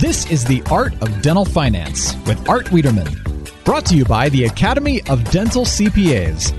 [0.00, 3.06] This is The Art of Dental Finance with Art Wiederman,
[3.66, 6.52] brought to you by the Academy of Dental CPAs.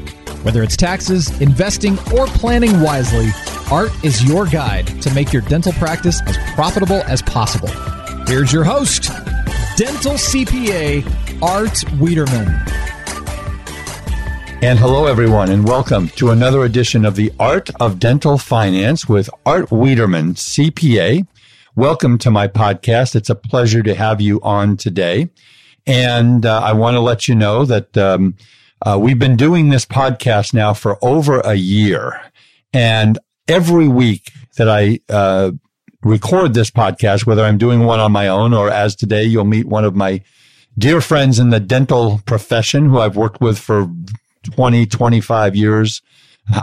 [0.46, 3.30] Whether it's taxes, investing, or planning wisely,
[3.72, 7.70] Art is your guide to make your dental practice as profitable as possible.
[8.28, 9.10] Here's your host,
[9.76, 11.02] Dental CPA
[11.42, 12.46] Art Wiederman.
[14.62, 19.32] And hello, everyone, and welcome to another edition of the Art of Dental Finance with
[19.48, 21.26] Art Wiederman, CPA.
[21.78, 23.16] Welcome to my podcast.
[23.16, 25.30] It's a pleasure to have you on today.
[25.88, 28.36] And uh, I want to let you know that um,
[28.86, 32.22] uh, we've been doing this podcast now for over a year.
[32.74, 33.18] And
[33.48, 35.52] every week that I uh,
[36.04, 39.66] record this podcast, whether I'm doing one on my own or as today, you'll meet
[39.66, 40.22] one of my
[40.78, 43.90] dear friends in the dental profession who I've worked with for
[44.44, 46.02] 20, 25 years.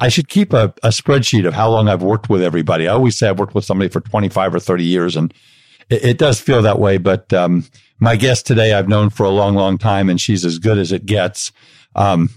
[0.01, 2.89] I should keep a, a spreadsheet of how long I've worked with everybody.
[2.89, 5.33] I always say I've worked with somebody for 25 or 30 years and
[5.89, 6.99] it, it does feel that way.
[6.99, 7.65] But, um,
[8.01, 10.93] my guest today I've known for a long, long time and she's as good as
[10.93, 11.53] it gets.
[11.95, 12.31] Um,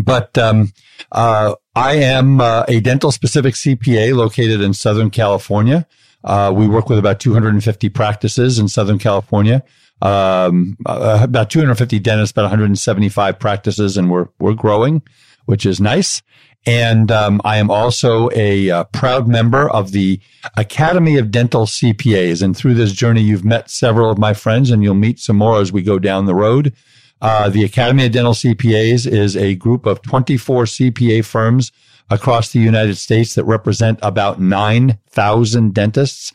[0.00, 0.72] but, um,
[1.12, 5.86] uh, I am uh, a dental specific CPA located in Southern California.
[6.22, 9.62] Uh, we work with about 250 practices in Southern California.
[10.02, 15.02] Um, uh, about 250 dentists, about 175 practices, and we're we're growing,
[15.44, 16.22] which is nice.
[16.66, 20.20] And um, I am also a uh, proud member of the
[20.56, 22.42] Academy of Dental CPAs.
[22.42, 25.60] And through this journey, you've met several of my friends, and you'll meet some more
[25.60, 26.74] as we go down the road.
[27.22, 31.72] Uh, the Academy of Dental CPAs is a group of 24 CPA firms
[32.10, 36.32] across the United States that represent about 9,000 dentists.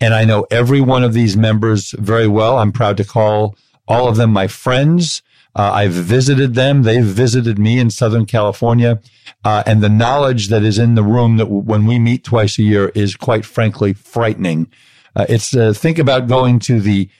[0.00, 2.58] And I know every one of these members very well.
[2.58, 3.56] I'm proud to call
[3.88, 5.22] all of them my friends.
[5.58, 6.84] Uh, I've visited them.
[6.84, 9.00] They've visited me in Southern California.
[9.44, 12.58] Uh, and the knowledge that is in the room that w- when we meet twice
[12.58, 14.68] a year is quite frankly frightening.
[15.16, 17.10] Uh, it's uh, think about going to the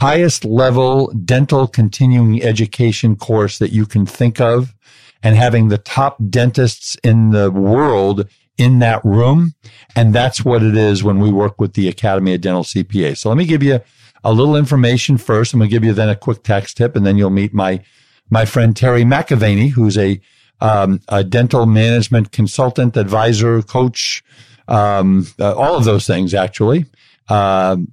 [0.00, 4.74] highest level dental continuing education course that you can think of
[5.22, 9.54] and having the top dentists in the world in that room.
[9.94, 13.18] And that's what it is when we work with the Academy of Dental CPA.
[13.18, 13.80] So let me give you
[14.24, 15.52] a little information first.
[15.52, 17.82] I'm going to give you then a quick tax tip and then you'll meet my,
[18.30, 20.20] my friend Terry McAvaney, who's a,
[20.60, 24.22] um, a dental management consultant, advisor, coach,
[24.68, 26.86] um, uh, all of those things actually.
[27.28, 27.88] Um,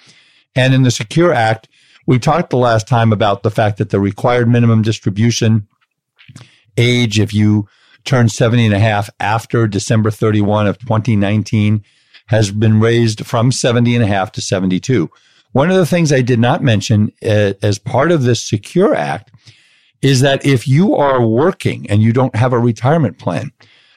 [0.54, 1.68] And in the Secure Act,
[2.06, 5.66] we talked the last time about the fact that the required minimum distribution
[6.76, 7.66] age, if you
[8.04, 11.84] turn 70 and a half after December 31 of 2019,
[12.26, 15.10] has been raised from 70 and a half to 72.
[15.58, 19.32] One of the things I did not mention uh, as part of this Secure Act
[20.02, 23.50] is that if you are working and you don't have a retirement plan,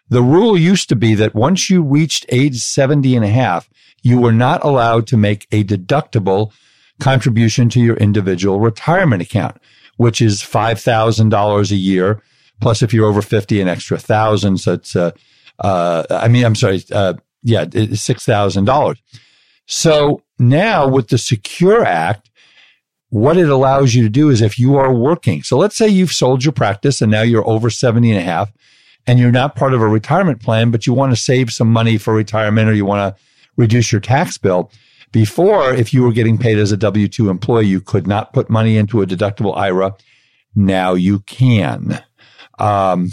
[0.10, 3.69] the rule used to be that once you reached age 70 and a half,
[4.02, 6.52] you were not allowed to make a deductible
[7.00, 9.56] contribution to your individual retirement account,
[9.98, 12.24] which is $5,000 a year.
[12.60, 14.57] Plus, if you're over 50, an extra thousand.
[14.57, 15.12] So it's, uh,
[15.60, 16.84] uh, I mean, I'm sorry.
[16.92, 18.98] Uh, yeah, it's $6,000.
[19.71, 22.29] So now with the Secure Act,
[23.07, 26.12] what it allows you to do is if you are working, so let's say you've
[26.12, 28.51] sold your practice and now you're over 70 and a half
[29.07, 31.97] and you're not part of a retirement plan, but you want to save some money
[31.97, 33.23] for retirement or you want to
[33.56, 34.69] reduce your tax bill.
[35.13, 38.50] Before, if you were getting paid as a W 2 employee, you could not put
[38.50, 39.95] money into a deductible IRA.
[40.53, 42.03] Now you can.
[42.59, 43.09] Um,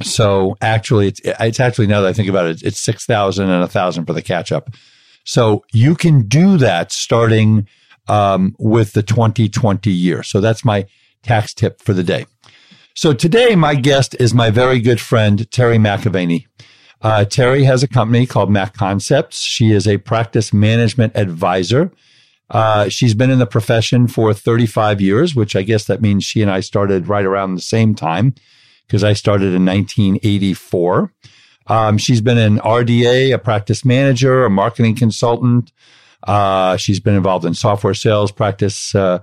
[0.00, 3.68] so actually, it's, it's actually, now that I think about it, it's 6,000 and a
[3.68, 4.70] thousand for the catch up.
[5.24, 7.68] So you can do that starting,
[8.08, 10.22] um, with the 2020 year.
[10.22, 10.86] So that's my
[11.22, 12.26] tax tip for the day.
[12.94, 16.46] So today, my guest is my very good friend, Terry McAvaney.
[17.00, 19.40] Uh, Terry has a company called Mac Concepts.
[19.40, 21.90] She is a practice management advisor.
[22.50, 26.42] Uh, she's been in the profession for 35 years, which I guess that means she
[26.42, 28.34] and I started right around the same time
[28.86, 31.10] because I started in 1984.
[31.72, 35.72] Um, she's been an RDA, a practice manager, a marketing consultant.
[36.22, 39.20] Uh, she's been involved in software sales, practice uh,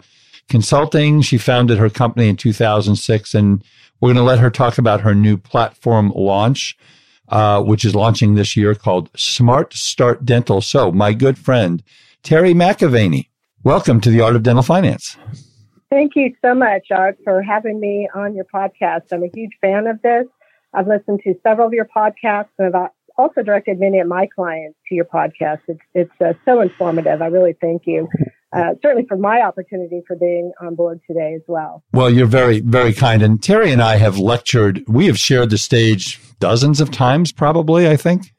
[0.50, 1.22] consulting.
[1.22, 3.64] She founded her company in 2006, and
[4.02, 6.78] we're going to let her talk about her new platform launch
[7.30, 10.62] uh, which is launching this year called Smart Start Dental.
[10.62, 11.84] So, my good friend,
[12.24, 13.28] Terry McAvaney,
[13.64, 15.18] welcome to the Art of Dental Finance.
[15.90, 19.12] Thank you so much, Art, for having me on your podcast.
[19.12, 20.26] I'm a huge fan of this.
[20.74, 24.78] I've listened to several of your podcasts and I've also directed many of my clients
[24.88, 25.60] to your podcast.
[25.68, 27.22] It's, it's uh, so informative.
[27.22, 28.08] I really thank you
[28.52, 31.84] uh, certainly for my opportunity for being on board today as well.
[31.94, 33.22] Well, you're very, very kind.
[33.22, 37.88] And Terry and I have lectured, we have shared the stage dozens of times, probably,
[37.88, 38.34] I think.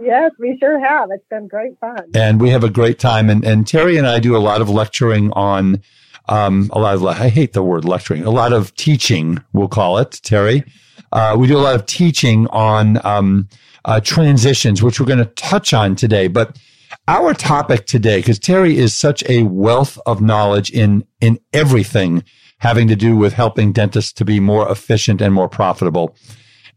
[0.00, 1.08] Yes, we sure have.
[1.12, 2.10] It's been great fun.
[2.14, 3.28] And we have a great time.
[3.28, 5.82] And, and Terry and I do a lot of lecturing on,
[6.28, 9.98] um, a lot of, I hate the word lecturing, a lot of teaching, we'll call
[9.98, 10.64] it, Terry.
[11.12, 13.48] Uh, we do a lot of teaching on, um,
[13.84, 16.28] uh, transitions, which we're going to touch on today.
[16.28, 16.58] But
[17.06, 22.22] our topic today, because Terry is such a wealth of knowledge in, in everything
[22.58, 26.16] having to do with helping dentists to be more efficient and more profitable.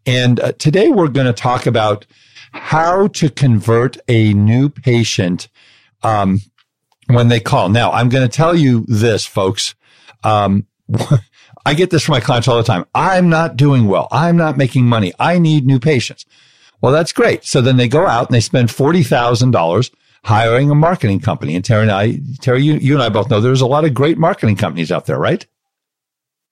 [0.05, 2.05] And uh, today we're going to talk about
[2.53, 5.47] how to convert a new patient,
[6.03, 6.39] um,
[7.07, 7.69] when they call.
[7.69, 9.75] Now, I'm going to tell you this, folks.
[10.23, 10.67] Um,
[11.65, 12.85] I get this from my clients all the time.
[12.95, 14.07] I'm not doing well.
[14.11, 15.13] I'm not making money.
[15.19, 16.25] I need new patients.
[16.81, 17.45] Well, that's great.
[17.45, 19.91] So then they go out and they spend $40,000
[20.23, 21.55] hiring a marketing company.
[21.55, 23.93] And Terry and I, Terry, you, you and I both know there's a lot of
[23.93, 25.45] great marketing companies out there, right?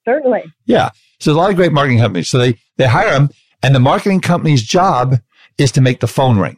[0.06, 0.44] Certainly.
[0.66, 0.90] Yeah.
[1.20, 2.30] So there's a lot of great marketing companies.
[2.30, 3.30] So they, they hire them
[3.62, 5.18] and the marketing company's job
[5.58, 6.58] is to make the phone ring.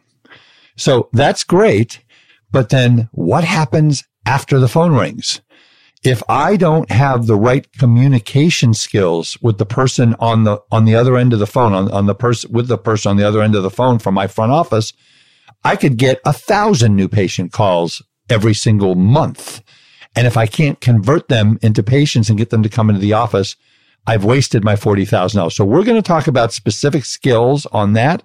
[0.76, 2.00] So that's great.
[2.50, 5.40] But then what happens after the phone rings?
[6.04, 10.96] If I don't have the right communication skills with the person on the, on the
[10.96, 13.40] other end of the phone, on, on the person, with the person on the other
[13.40, 14.92] end of the phone from my front office,
[15.62, 19.62] I could get a thousand new patient calls every single month.
[20.16, 23.12] And if I can't convert them into patients and get them to come into the
[23.12, 23.56] office,
[24.06, 25.52] I've wasted my $40,000.
[25.52, 28.22] So we're going to talk about specific skills on that.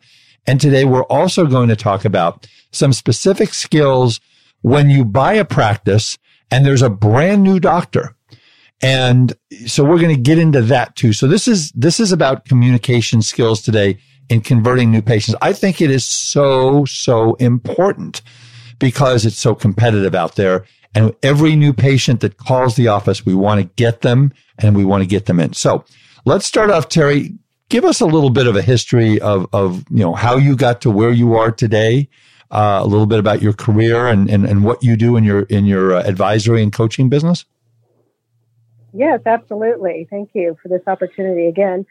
[0.47, 4.19] And today we're also going to talk about some specific skills
[4.61, 6.17] when you buy a practice
[6.51, 8.15] and there's a brand new doctor.
[8.81, 9.33] And
[9.65, 11.13] so we're going to get into that too.
[11.13, 13.97] So this is, this is about communication skills today
[14.29, 15.37] in converting new patients.
[15.41, 18.21] I think it is so, so important
[18.79, 20.65] because it's so competitive out there.
[20.93, 24.85] And every new patient that calls the office, we want to get them and we
[24.85, 25.53] want to get them in.
[25.53, 25.83] So
[26.25, 27.33] let's start off, Terry.
[27.69, 30.81] Give us a little bit of a history of, of, you know, how you got
[30.81, 32.09] to where you are today.
[32.49, 35.41] Uh, a little bit about your career and, and, and what you do in your,
[35.43, 37.43] in your uh, advisory and coaching business.
[38.93, 40.07] Yes, absolutely.
[40.09, 41.85] Thank you for this opportunity again.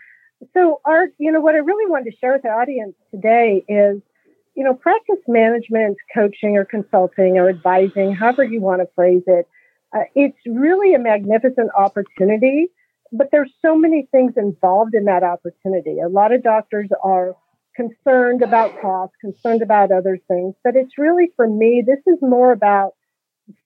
[0.54, 4.00] So, Art, you know, what I really wanted to share with the audience today is,
[4.54, 9.46] you know, practice management, coaching or consulting or advising, however you want to phrase it,
[9.94, 12.68] uh, it's really a magnificent opportunity,
[13.12, 16.00] but there's so many things involved in that opportunity.
[16.00, 17.36] A lot of doctors are
[17.76, 22.52] concerned about cost, concerned about other things, but it's really for me, this is more
[22.52, 22.92] about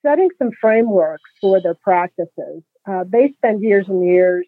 [0.03, 2.63] setting some frameworks for their practices.
[2.87, 4.47] Uh, they spend years and years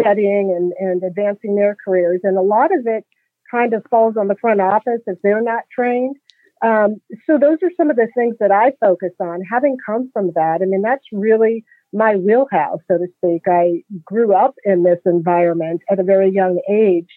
[0.00, 2.20] studying and, and advancing their careers.
[2.22, 3.04] And a lot of it
[3.50, 6.16] kind of falls on the front office if they're not trained.
[6.64, 6.96] Um,
[7.26, 9.40] so those are some of the things that I focus on.
[9.50, 13.42] Having come from that, I mean, that's really my wheelhouse, so to speak.
[13.46, 17.08] I grew up in this environment at a very young age.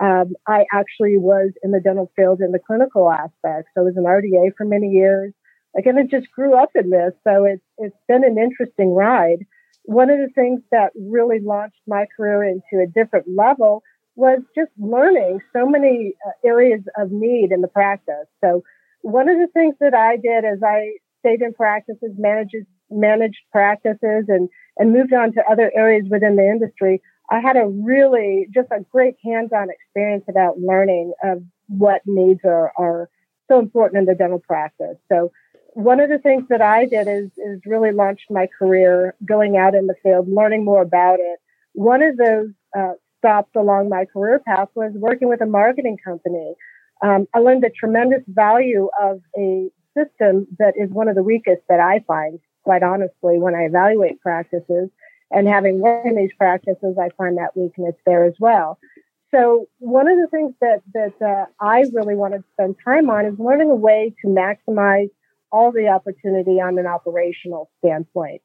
[0.00, 3.68] Um, I actually was in the dental field in the clinical aspect.
[3.74, 5.32] So I was an RDA for many years.
[5.76, 9.44] Again, I just grew up in this, so it's it's been an interesting ride
[9.84, 13.82] one of the things that really launched my career into a different level
[14.16, 18.26] was just learning so many uh, areas of need in the practice.
[18.42, 18.62] So
[19.02, 22.54] one of the things that I did as I stayed in practices, managed,
[22.90, 24.48] managed practices and,
[24.78, 28.84] and moved on to other areas within the industry, I had a really just a
[28.92, 33.08] great hands-on experience about learning of what needs are, are
[33.48, 34.96] so important in the dental practice.
[35.10, 35.32] So
[35.74, 39.74] one of the things that I did is, is really launched my career going out
[39.74, 41.40] in the field, learning more about it.
[41.72, 46.54] One of those uh, stops along my career path was working with a marketing company.
[47.02, 51.62] Um, I learned the tremendous value of a system that is one of the weakest
[51.68, 54.90] that I find, quite honestly, when I evaluate practices.
[55.30, 58.78] And having worked in these practices, I find that weakness there as well.
[59.34, 63.26] So one of the things that that uh, I really want to spend time on
[63.26, 65.10] is learning a way to maximize
[65.50, 68.42] all the opportunity on an operational standpoint.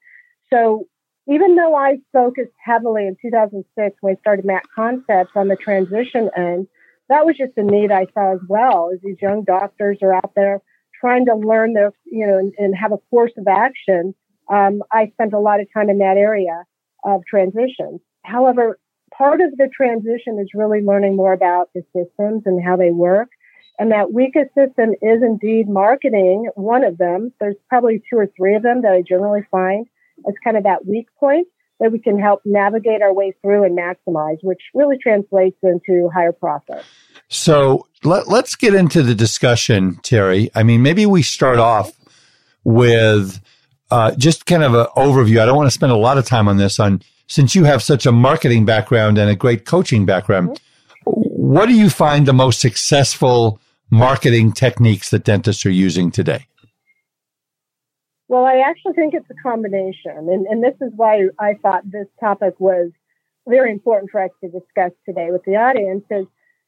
[0.52, 0.88] So
[1.28, 6.30] even though I focused heavily in 2006 when I started Mac Concepts on the transition
[6.36, 6.68] end,
[7.08, 8.90] that was just a need I saw as well.
[8.92, 10.62] As these young doctors are out there
[11.00, 14.16] trying to learn their, you know, and, and have a course of action,
[14.50, 16.64] um, I spent a lot of time in that area
[17.04, 18.00] of transition.
[18.24, 18.80] However,
[19.16, 23.30] part of the transition is really learning more about the systems and how they work.
[23.78, 27.32] And that weakest system is indeed marketing, one of them.
[27.40, 29.88] There's probably two or three of them that I generally find
[30.28, 31.48] as kind of that weak point
[31.80, 36.34] that we can help navigate our way through and maximize, which really translates into higher
[36.34, 36.84] profit.
[37.30, 40.50] So let, let's get into the discussion, Terry.
[40.54, 41.94] I mean, maybe we start off
[42.66, 43.40] with
[43.92, 45.40] uh, just kind of an overview.
[45.40, 46.80] I don't want to spend a lot of time on this.
[46.80, 50.60] On since you have such a marketing background and a great coaching background,
[51.06, 56.46] what do you find the most successful marketing techniques that dentists are using today?
[58.28, 60.16] Well, I actually think it's a combination.
[60.16, 62.92] And, and this is why I thought this topic was
[63.48, 66.28] very important for us to discuss today with the audience is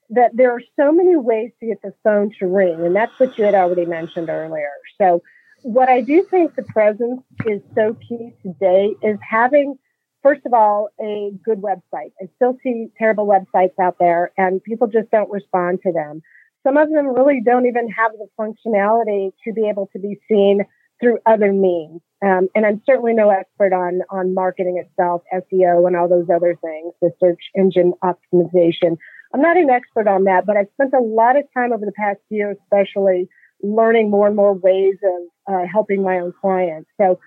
[0.09, 2.83] that there are so many ways to get the phone to ring.
[2.83, 4.71] And that's what you had already mentioned earlier.
[4.99, 5.21] So
[5.63, 9.77] what I do think the presence is so key today is having,
[10.23, 12.11] first of all, a good website.
[12.21, 16.21] I still see terrible websites out there and people just don't respond to them.
[16.63, 20.61] Some of them really don't even have the functionality to be able to be seen
[20.99, 22.01] through other means.
[22.23, 26.55] Um, and I'm certainly no expert on on marketing itself, SEO, and all those other
[26.61, 28.97] things, the search engine optimization.
[29.33, 31.93] I'm not an expert on that, but I've spent a lot of time over the
[31.93, 33.27] past year, especially
[33.61, 36.89] learning more and more ways of uh, helping my own clients.
[36.99, 37.19] So,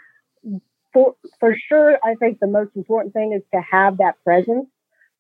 [0.93, 4.67] for for sure, I think the most important thing is to have that presence.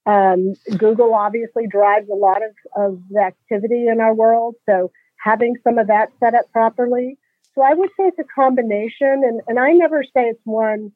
[0.06, 5.56] Um, Google obviously drives a lot of, of the activity in our world, so having
[5.64, 7.16] some of that set up properly
[7.54, 10.92] so I would say it's a combination, and, and I never say it's one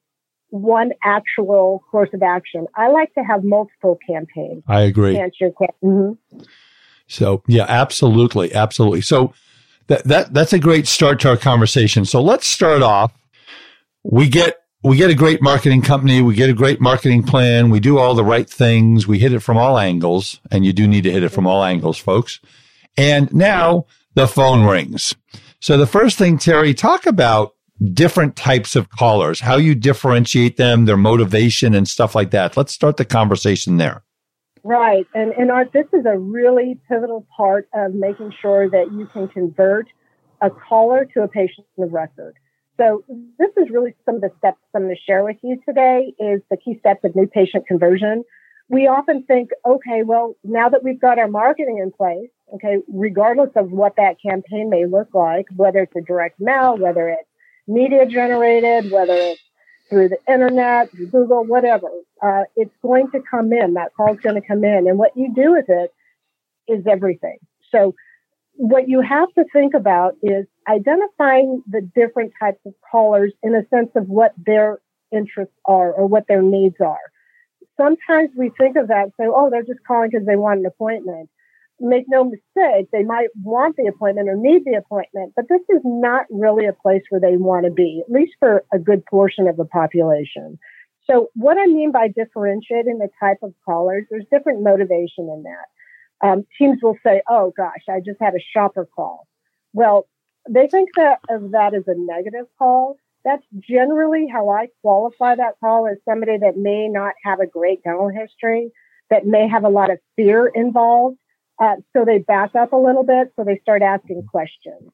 [0.51, 2.67] one actual course of action.
[2.75, 4.63] I like to have multiple campaigns.
[4.67, 5.15] I agree.
[5.85, 6.41] Mm-hmm.
[7.07, 9.03] So yeah, absolutely, absolutely.
[9.03, 9.35] So
[9.89, 12.05] that that that's a great start to our conversation.
[12.05, 13.13] So let's start off.
[14.05, 16.23] We get we get a great marketing company.
[16.23, 17.71] We get a great marketing plan.
[17.71, 19.09] We do all the right things.
[19.09, 21.65] We hit it from all angles, and you do need to hit it from all
[21.65, 22.39] angles, folks.
[22.97, 25.15] And now the phone rings.
[25.61, 27.55] So the first thing, Terry, talk about
[27.93, 32.57] different types of callers, how you differentiate them, their motivation and stuff like that.
[32.57, 34.03] Let's start the conversation there.
[34.69, 35.07] Right.
[35.15, 39.29] And, and Art, this is a really pivotal part of making sure that you can
[39.29, 39.89] convert
[40.43, 42.35] a caller to a patient of record.
[42.77, 43.03] So
[43.39, 46.43] this is really some of the steps I'm going to share with you today is
[46.51, 48.25] the key steps of new patient conversion.
[48.69, 52.79] We often think, okay, well, now that we've got our marketing in place, Okay.
[52.89, 57.29] Regardless of what that campaign may look like, whether it's a direct mail, whether it's
[57.67, 59.43] media generated, whether it's
[59.89, 61.89] through the internet, Google, whatever,
[62.23, 63.75] uh, it's going to come in.
[63.75, 64.87] That call is going to come in.
[64.89, 65.93] And what you do with it
[66.67, 67.39] is everything.
[67.71, 67.95] So
[68.55, 73.67] what you have to think about is identifying the different types of callers in a
[73.69, 74.79] sense of what their
[75.13, 76.99] interests are or what their needs are.
[77.77, 80.67] Sometimes we think of that and say, oh, they're just calling because they want an
[80.67, 81.31] appointment
[81.81, 85.81] make no mistake, they might want the appointment or need the appointment, but this is
[85.85, 89.47] not really a place where they want to be, at least for a good portion
[89.47, 90.59] of the population.
[91.11, 96.29] So what I mean by differentiating the type of callers, there's different motivation in that.
[96.29, 99.27] Um, teams will say, oh gosh, I just had a shopper call.
[99.73, 100.09] Well,
[100.49, 102.97] they think that of that as a negative call.
[103.25, 107.83] That's generally how I qualify that call as somebody that may not have a great
[107.85, 108.71] dental history,
[109.11, 111.19] that may have a lot of fear involved
[111.61, 113.33] uh, so they back up a little bit.
[113.37, 114.91] So they start asking questions.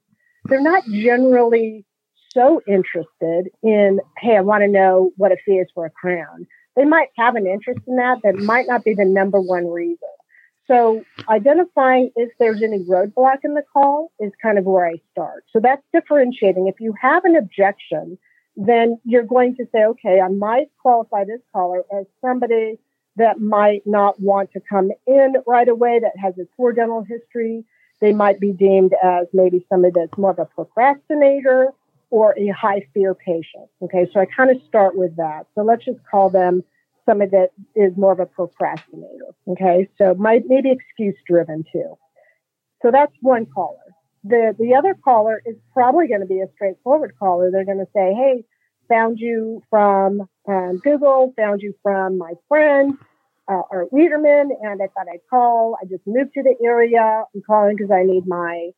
[0.46, 1.84] They're not generally
[2.32, 6.46] so interested in, hey, I want to know what a fee is for a crown.
[6.76, 8.18] They might have an interest in that.
[8.24, 10.08] That might not be the number one reason.
[10.66, 15.44] So identifying if there's any roadblock in the call is kind of where I start.
[15.52, 16.68] So that's differentiating.
[16.68, 18.18] If you have an objection,
[18.56, 22.78] then you're going to say, okay, I might qualify this caller as somebody
[23.16, 27.64] that might not want to come in right away that has a poor dental history.
[28.00, 31.72] They might be deemed as maybe somebody that's more of a procrastinator,
[32.14, 33.68] or a high fear patient.
[33.82, 35.46] Okay, so I kind of start with that.
[35.56, 36.62] So let's just call them
[37.06, 39.34] somebody that is more of a procrastinator.
[39.48, 41.98] Okay, so might maybe excuse driven too.
[42.82, 43.78] So that's one caller.
[44.22, 47.50] The the other caller is probably going to be a straightforward caller.
[47.50, 48.44] They're going to say, "Hey,
[48.88, 52.98] found you from um, Google, found you from my friend."
[53.46, 55.76] Uh, Art Wiederman, and I thought I'd call.
[55.78, 57.24] I just moved to the area.
[57.34, 58.70] I'm calling because I need my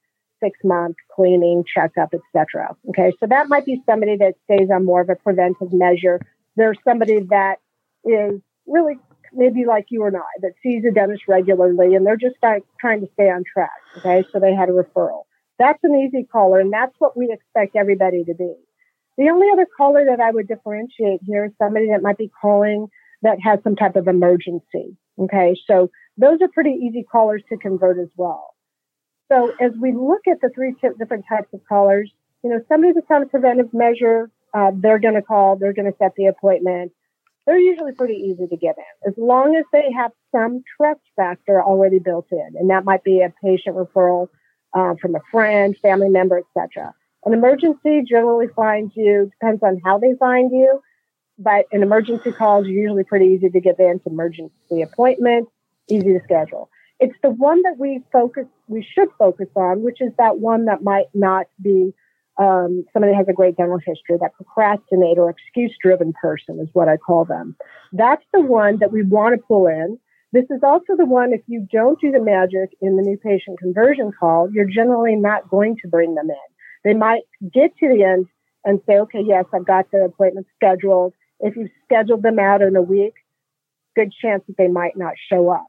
[0.42, 2.76] six month cleaning checkup, etc.
[2.88, 6.20] Okay, so that might be somebody that stays on more of a preventive measure.
[6.56, 7.56] There's somebody that
[8.04, 8.98] is really
[9.32, 13.08] maybe like you and I that sees a dentist regularly and they're just trying to
[13.14, 13.70] stay on track.
[13.98, 14.24] Okay.
[14.32, 15.24] So they had a referral.
[15.58, 18.54] That's an easy caller and that's what we expect everybody to be.
[19.16, 22.88] The only other caller that I would differentiate here is somebody that might be calling
[23.22, 24.96] that has some type of emergency.
[25.18, 25.56] Okay.
[25.66, 28.54] So those are pretty easy callers to convert as well.
[29.32, 32.10] So as we look at the three different types of callers,
[32.44, 35.90] you know, somebody that's on a preventive measure, uh, they're going to call, they're going
[35.90, 36.92] to set the appointment
[37.46, 41.62] they're usually pretty easy to get in as long as they have some trust factor
[41.62, 42.54] already built in.
[42.56, 44.28] And that might be a patient referral
[44.74, 46.92] uh, from a friend, family member, etc.
[47.26, 50.80] An emergency generally finds you, depends on how they find you,
[51.38, 53.96] but an emergency call is usually pretty easy to get in.
[53.96, 55.48] It's emergency appointment,
[55.90, 56.70] easy to schedule.
[57.00, 60.84] It's the one that we focus, we should focus on, which is that one that
[60.84, 61.92] might not be
[62.38, 66.88] um, somebody has a great dental history, that procrastinate or excuse driven person is what
[66.88, 67.56] I call them.
[67.92, 69.98] That's the one that we want to pull in.
[70.32, 73.58] This is also the one, if you don't do the magic in the new patient
[73.58, 76.55] conversion call, you're generally not going to bring them in.
[76.86, 78.28] They might get to the end
[78.64, 81.14] and say, okay, yes, I've got the appointment scheduled.
[81.40, 83.14] If you've scheduled them out in a week,
[83.96, 85.66] good chance that they might not show up.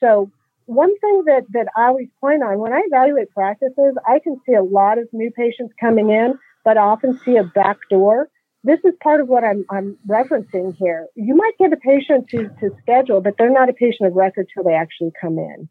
[0.00, 0.30] So
[0.64, 4.54] one thing that, that I always point on when I evaluate practices, I can see
[4.54, 8.30] a lot of new patients coming in, but I often see a back door.
[8.62, 11.08] This is part of what I'm, I'm referencing here.
[11.14, 14.46] You might get a patient to, to schedule, but they're not a patient of record
[14.54, 15.68] till they actually come in.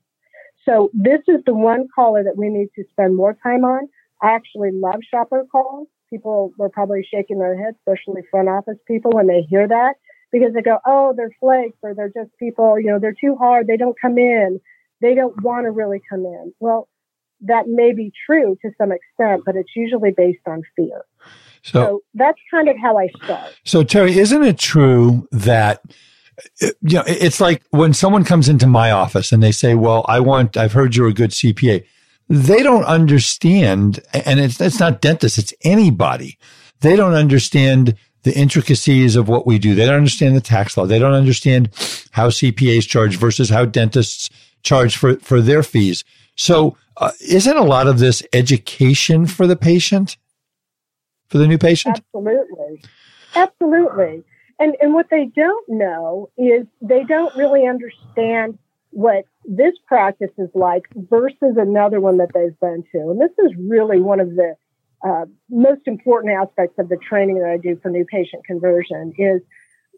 [0.65, 3.89] So this is the one caller that we need to spend more time on.
[4.23, 5.87] I actually love shopper calls.
[6.09, 9.95] People were probably shaking their heads, especially front office people when they hear that
[10.31, 13.67] because they go, oh, they're flakes or they're just people, you know, they're too hard.
[13.67, 14.59] They don't come in
[15.03, 16.53] they don't want to really come in.
[16.59, 16.87] Well,
[17.41, 21.03] that may be true to some extent, but it's usually based on fear.
[21.61, 23.53] So, so that's kind of how I start.
[23.65, 25.81] So Terry, isn't it true that
[26.61, 30.05] uh, you know, it's like when someone comes into my office and they say, well,
[30.07, 31.85] I want, I've heard you're a good CPA.
[32.29, 36.37] They don't understand, and it's, it's not dentists, it's anybody.
[36.81, 39.75] They don't understand the intricacies of what we do.
[39.75, 40.85] They don't understand the tax law.
[40.85, 41.69] They don't understand
[42.11, 44.29] how CPAs charge versus how dentists
[44.63, 46.03] charge for, for their fees.
[46.35, 50.17] So uh, isn't a lot of this education for the patient,
[51.27, 52.01] for the new patient?
[52.15, 52.81] Absolutely.
[53.35, 54.23] Absolutely.
[54.59, 58.57] And, and what they don't know is they don't really understand
[58.93, 63.09] what this practice is like versus another one that they've been to.
[63.09, 64.55] And this is really one of the
[65.03, 69.41] uh, most important aspects of the training that I do for new patient conversion is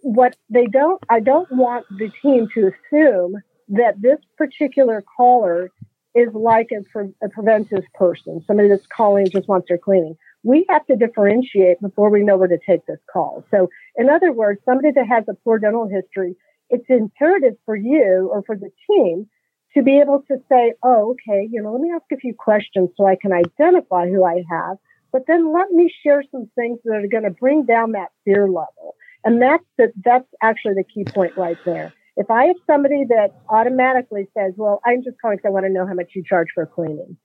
[0.02, 3.36] what they don't, I don't want the team to assume
[3.70, 5.72] that this particular caller
[6.16, 10.16] is like a, pre- a preventive person, somebody that's calling just wants their cleaning.
[10.44, 13.44] We have to differentiate before we know where to take this call.
[13.52, 16.36] So, in other words, somebody that has a poor dental history,
[16.70, 19.28] it's imperative for you or for the team
[19.76, 22.90] to be able to say, oh, okay, you know, let me ask a few questions
[22.96, 24.78] so I can identify who I have,
[25.12, 28.48] but then let me share some things that are going to bring down that fear
[28.48, 28.96] level.
[29.24, 31.94] And that's the, that's actually the key point right there.
[32.16, 35.72] If I have somebody that automatically says, well, I'm just calling because I want to
[35.72, 37.18] know how much you charge for cleaning,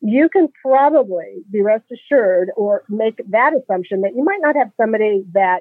[0.00, 4.70] you can probably be rest assured or make that assumption that you might not have
[4.80, 5.60] somebody that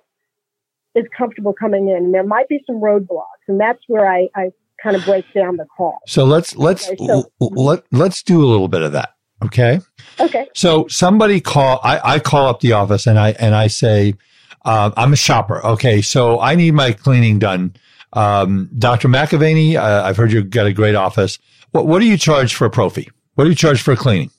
[0.96, 1.98] is comfortable coming in.
[1.98, 5.58] And There might be some roadblocks, and that's where I, I kind of break down
[5.58, 5.98] the call.
[6.08, 9.10] So let's let's okay, so, let let's do a little bit of that.
[9.44, 9.80] Okay.
[10.20, 10.48] Okay.
[10.54, 14.16] So somebody call I, I call up the office and I and I say,
[14.64, 15.64] uh, I'm a shopper.
[15.66, 17.76] Okay, so I need my cleaning done
[18.16, 19.10] um, Dr.
[19.10, 21.38] McAvaney, uh, I've heard you've got a great office.
[21.72, 23.10] What, what do you charge for a prophy?
[23.36, 24.32] What do you charge for cleaning?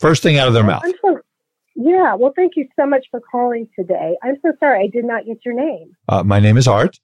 [0.00, 0.82] First thing out of their mouth.
[1.82, 2.14] Yeah.
[2.14, 4.16] Well, thank you so much for calling today.
[4.22, 5.96] I'm so sorry I did not get your name.
[6.08, 7.00] Uh, my name is Art.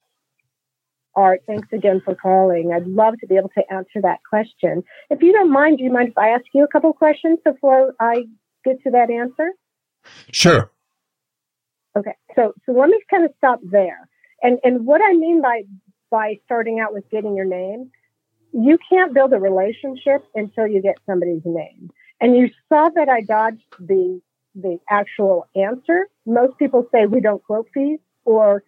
[1.15, 2.73] Art, thanks again for calling.
[2.75, 4.85] I'd love to be able to answer that question.
[5.09, 7.95] If you don't mind, do you mind if I ask you a couple questions before
[7.99, 8.27] I
[8.67, 9.53] get to that answer?
[10.31, 10.71] Sure.
[11.97, 12.15] Okay.
[12.35, 14.11] So, so let me kind of stop there.
[14.43, 15.62] And and what I mean by
[16.11, 17.91] by starting out with getting your name,
[18.53, 21.91] you can't build a relationship until you get somebody's name.
[22.21, 24.21] And you saw that I dodged the
[24.57, 26.09] the actual answer.
[26.25, 28.64] Most people say we don't quote fees or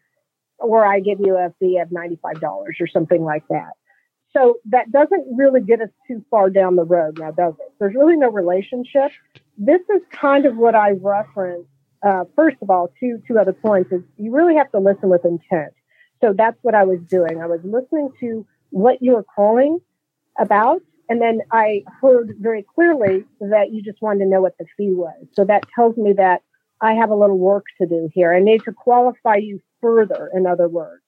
[0.60, 3.72] or I give you a fee of $95 or something like that.
[4.36, 7.72] So that doesn't really get us too far down the road now, does it?
[7.78, 9.12] There's really no relationship.
[9.56, 11.68] This is kind of what I referenced.
[12.06, 15.24] Uh, first of all, two, two other points is you really have to listen with
[15.24, 15.72] intent.
[16.20, 17.40] So that's what I was doing.
[17.40, 19.78] I was listening to what you were calling
[20.38, 20.82] about.
[21.08, 24.92] And then I heard very clearly that you just wanted to know what the fee
[24.92, 25.16] was.
[25.32, 26.42] So that tells me that
[26.80, 28.32] I have a little work to do here.
[28.32, 31.02] I need to qualify you further, in other words.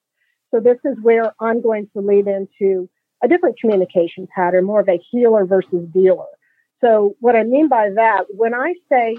[0.49, 2.89] So this is where I'm going to lead into
[3.23, 6.25] a different communication pattern, more of a healer versus dealer.
[6.81, 9.17] So what I mean by that, when I say,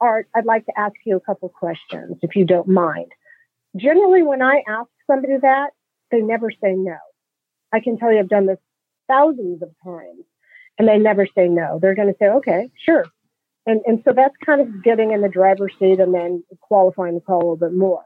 [0.00, 3.12] Art, I'd like to ask you a couple questions, if you don't mind.
[3.76, 5.70] Generally, when I ask somebody that,
[6.10, 6.96] they never say no.
[7.72, 8.58] I can tell you I've done this
[9.08, 10.24] thousands of times
[10.78, 11.78] and they never say no.
[11.80, 13.04] They're going to say, okay, sure.
[13.66, 17.20] And, and so that's kind of getting in the driver's seat and then qualifying the
[17.20, 18.04] call a little bit more.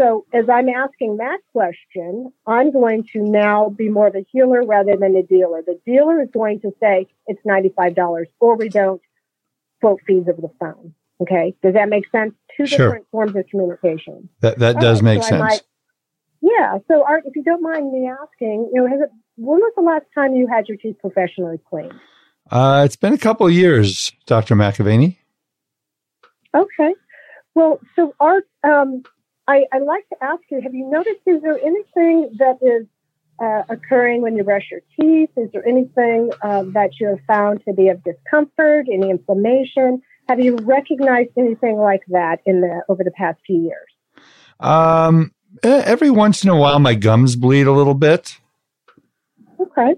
[0.00, 4.62] So as I'm asking that question, I'm going to now be more of a healer
[4.64, 5.62] rather than a dealer.
[5.66, 9.02] The dealer is going to say it's $95 or we don't
[9.80, 10.94] quote fees over the phone.
[11.20, 11.54] Okay.
[11.62, 12.34] Does that make sense?
[12.56, 12.78] Two sure.
[12.78, 14.28] different forms of communication.
[14.40, 15.40] That, that does make so sense.
[15.40, 15.62] Might,
[16.42, 16.78] yeah.
[16.86, 19.82] So Art, if you don't mind me asking, you know, has it, when was the
[19.82, 21.94] last time you had your teeth professionally cleaned?
[22.50, 24.56] Uh, it's been a couple of years, Dr.
[24.56, 25.16] McAvaney.
[26.54, 26.94] Okay.
[27.54, 29.02] Well, so Art, um,
[29.46, 32.86] I, I like to ask you, have you noticed, is there anything that is
[33.40, 35.30] uh, occurring when you brush your teeth?
[35.36, 40.02] Is there anything uh, that you have found to be of discomfort, any inflammation?
[40.28, 43.88] Have you recognized anything like that in the over the past few years?
[44.60, 48.38] Um, every once in a while, my gums bleed a little bit.
[49.60, 49.94] Okay.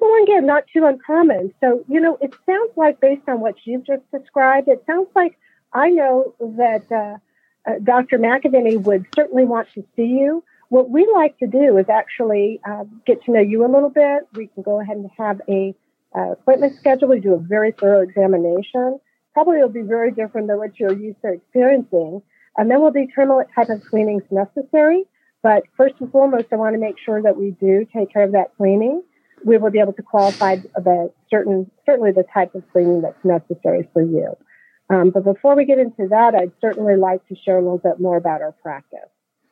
[0.00, 1.54] Well, again, not too uncommon.
[1.60, 5.38] So, you know, it sounds like based on what you've just described, it sounds like
[5.72, 8.18] I know that uh, uh, Dr.
[8.18, 10.44] McAvaney would certainly want to see you.
[10.68, 14.26] What we like to do is actually uh, get to know you a little bit.
[14.34, 15.74] We can go ahead and have a
[16.16, 17.08] uh, appointment schedule.
[17.08, 18.98] We do a very thorough examination.
[19.34, 22.22] Probably it'll be very different than what you're used to experiencing.
[22.56, 25.04] And then we'll determine what type of cleaning is necessary.
[25.42, 28.32] But first and foremost, I want to make sure that we do take care of
[28.32, 29.02] that cleaning.
[29.44, 33.88] We will be able to qualify the certain, certainly the type of cleaning that's necessary
[33.92, 34.36] for you.
[34.88, 37.98] Um, but before we get into that, I'd certainly like to share a little bit
[37.98, 38.98] more about our practice.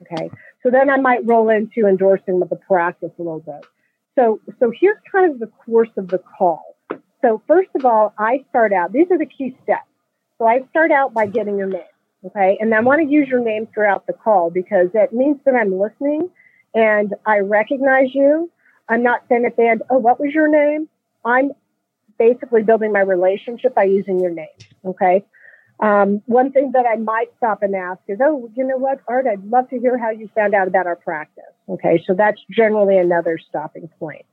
[0.03, 0.31] Okay.
[0.63, 3.67] So then I might roll into endorsing the practice a little bit.
[4.19, 6.77] So, so here's kind of the course of the call.
[7.23, 9.83] So first of all, I start out, these are the key steps.
[10.39, 11.83] So I start out by getting your name.
[12.25, 12.59] Okay.
[12.61, 15.79] And I want to use your name throughout the call because it means that I'm
[15.79, 16.29] listening
[16.75, 18.51] and I recognize you.
[18.89, 20.89] I'm not saying at the end, oh, what was your name?
[21.25, 21.53] I'm
[22.19, 24.49] basically building my relationship by using your name.
[24.85, 25.25] Okay.
[25.81, 29.27] Um, one thing that I might stop and ask is, oh, you know what, Art,
[29.27, 31.45] I'd love to hear how you found out about our practice.
[31.71, 32.03] Okay.
[32.07, 34.27] So that's generally another stopping point.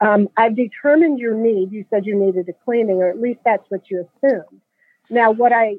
[0.00, 1.72] Um, I've determined your need.
[1.72, 4.60] You said you needed a cleaning, or at least that's what you assumed.
[5.08, 5.76] Now, what I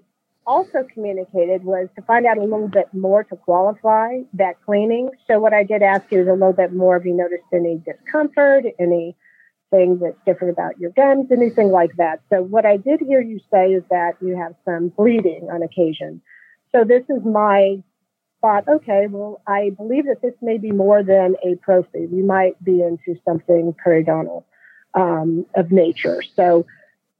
[0.47, 5.09] also communicated was to find out a little bit more to qualify that cleaning.
[5.27, 6.97] So what I did ask you is a little bit more.
[6.97, 9.15] Have you noticed any discomfort, any
[9.69, 12.21] thing that's different about your gums, anything like that.
[12.29, 16.21] So what I did hear you say is that you have some bleeding on occasion.
[16.71, 17.83] So this is my
[18.41, 22.05] thought, okay, well, I believe that this may be more than a prophy.
[22.05, 24.43] We might be into something periodontal
[24.93, 26.21] um, of nature.
[26.35, 26.65] So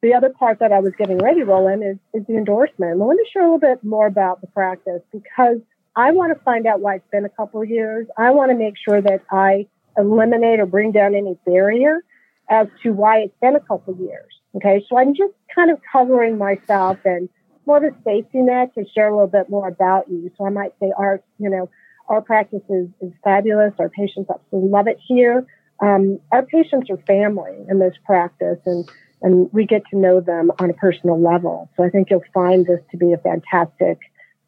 [0.02, 2.92] the other part that I was getting ready in is, is the endorsement.
[2.92, 5.58] I want to share a little bit more about the practice because
[5.96, 8.08] I want to find out why it's been a couple of years.
[8.18, 12.04] I want to make sure that I eliminate or bring down any barrier
[12.50, 14.32] as to why it's been a couple of years.
[14.56, 17.28] Okay, so I'm just kind of covering myself and
[17.66, 20.32] more of a safety net to share a little bit more about you.
[20.38, 21.70] So I might say our, you know,
[22.08, 23.74] our practice is, is fabulous.
[23.80, 25.46] Our patients absolutely love it here.
[25.82, 28.88] Um, our patients are family in this practice and,
[29.22, 31.70] and we get to know them on a personal level.
[31.76, 34.00] So I think you'll find this to be a fantastic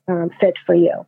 [0.07, 1.05] um, fit for you.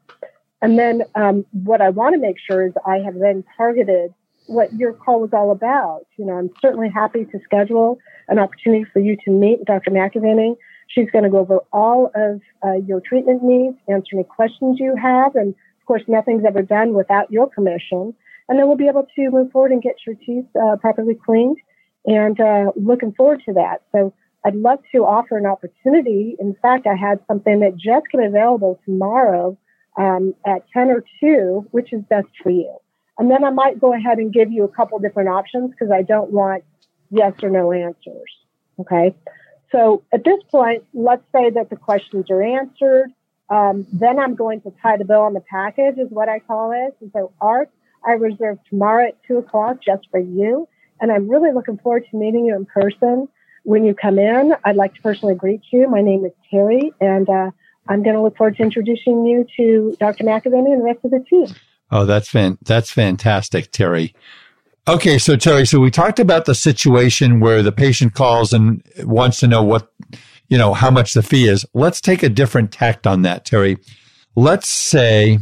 [0.62, 4.14] And then um, what I want to make sure is I have then targeted
[4.48, 6.02] what your call was all about.
[6.18, 9.92] You know, I'm certainly happy to schedule an opportunity for you to meet Dr.
[9.92, 10.56] McAvaney.
[10.88, 14.96] She's going to go over all of uh, your treatment needs, answer any questions you
[15.02, 18.14] have, and of course, nothing's ever done without your permission.
[18.50, 21.58] And then we'll be able to move forward and get your teeth uh, properly cleaned.
[22.06, 23.84] And uh, looking forward to that.
[23.92, 26.36] So I'd love to offer an opportunity.
[26.40, 29.58] In fact, I had something that just came available tomorrow
[29.98, 32.76] um, at 10 or 2, which is best for you.
[33.20, 36.02] And then I might go ahead and give you a couple different options because I
[36.02, 36.64] don't want
[37.12, 38.32] yes or no answers.
[38.80, 39.14] Okay.
[39.72, 43.12] So at this point, let's say that the questions are answered.
[43.50, 46.72] Um, then I'm going to tie the bill on the package, is what I call
[46.72, 46.96] it.
[47.02, 47.70] And so, Art,
[48.06, 50.68] I reserve tomorrow at two o'clock just for you.
[51.02, 53.28] And I'm really looking forward to meeting you in person
[53.64, 54.54] when you come in.
[54.64, 55.90] I'd like to personally greet you.
[55.90, 57.52] My name is Terry, and uh,
[57.90, 60.24] I'm going to look forward to introducing you to Dr.
[60.24, 61.48] McAvaney and the rest of the team.
[61.92, 64.16] Oh, that's fan- that's fantastic, Terry.
[64.88, 69.40] Okay, so Terry, so we talked about the situation where the patient calls and wants
[69.42, 69.92] to know what,
[70.48, 71.66] you know, how much the fee is.
[71.74, 73.78] Let's take a different tact on that, Terry.
[74.36, 75.40] Let's say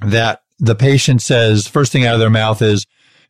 [0.00, 2.86] that the patient says, first thing out of their mouth is,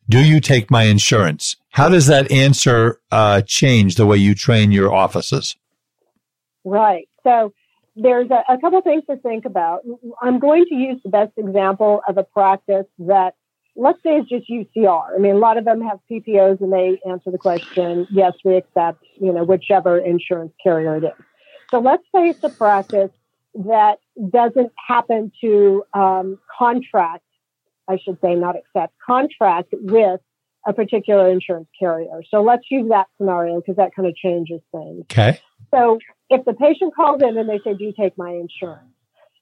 [0.09, 1.55] do you take my insurance?
[1.69, 5.55] How does that answer uh, change the way you train your offices?
[6.65, 7.07] Right.
[7.23, 7.53] So
[7.95, 9.81] there's a, a couple things to think about.
[10.21, 13.35] I'm going to use the best example of a practice that
[13.75, 15.15] let's say it's just UCR.
[15.15, 18.55] I mean, a lot of them have PPOs and they answer the question, yes, we
[18.55, 21.25] accept, you know, whichever insurance carrier it is.
[21.71, 23.11] So let's say it's a practice
[23.53, 27.23] that doesn't happen to um, contract,
[27.89, 30.21] I should say, not accept, contract with
[30.67, 32.21] a particular insurance carrier.
[32.29, 35.01] So let's use that scenario because that kind of changes things.
[35.11, 35.41] Okay.
[35.73, 35.99] So
[36.29, 38.91] if the patient calls in and they say, do you take my insurance?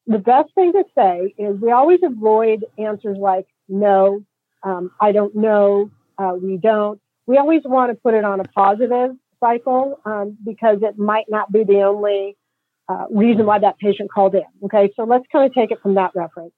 [0.05, 4.23] The best thing to say is we always avoid answers like, no,
[4.63, 7.01] um, I don't know, uh, we don't.
[7.25, 11.51] We always want to put it on a positive cycle um, because it might not
[11.51, 12.37] be the only
[12.87, 14.45] uh, reason why that patient called in.
[14.63, 16.53] Okay, so let's kind of take it from that reference.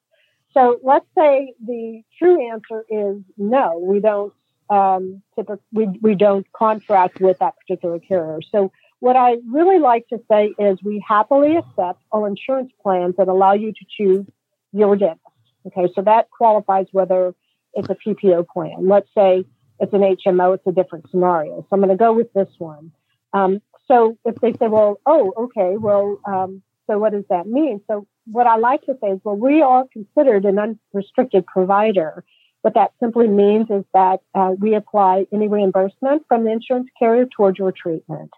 [0.53, 4.33] So let's say the true answer is no, we don't.
[4.69, 8.39] Um, typically, we we don't contract with that particular carrier.
[8.51, 13.27] So what I really like to say is we happily accept all insurance plans that
[13.27, 14.25] allow you to choose
[14.71, 15.21] your dentist.
[15.65, 17.33] Okay, so that qualifies whether
[17.73, 18.87] it's a PPO plan.
[18.87, 19.45] Let's say
[19.79, 21.61] it's an HMO, it's a different scenario.
[21.61, 22.91] So I'm going to go with this one.
[23.33, 27.81] Um, so if they say, well, oh, okay, well, um, so what does that mean?
[27.87, 32.23] So what I like to say is, well, we are considered an unrestricted provider.
[32.61, 37.25] What that simply means is that uh, we apply any reimbursement from the insurance carrier
[37.25, 38.31] towards your treatment.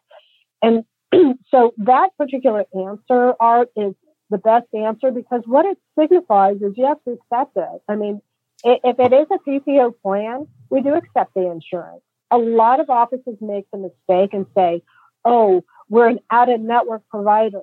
[0.62, 0.86] And
[1.50, 3.94] so that particular answer, Art, is
[4.30, 7.82] the best answer because what it signifies is yes, we accept it.
[7.88, 8.22] I mean,
[8.64, 12.02] if it is a PPO plan, we do accept the insurance.
[12.30, 14.84] A lot of offices make the mistake and say,
[15.26, 17.62] oh, we're an out of network provider.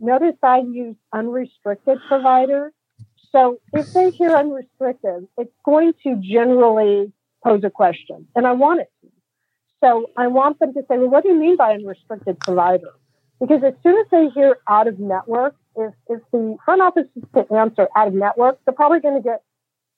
[0.00, 2.72] Notice I use unrestricted provider.
[3.32, 8.26] So if they hear unrestricted, it's going to generally pose a question.
[8.34, 9.10] And I want it to.
[9.82, 12.94] So I want them to say, well, what do you mean by unrestricted provider?
[13.40, 17.22] Because as soon as they hear out of network, if, if the front office is
[17.34, 19.42] to answer out of network, they're probably going to get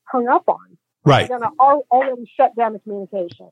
[0.05, 0.77] hung up on.
[1.05, 1.29] Right.
[1.29, 3.51] They're going to already shut down the communication.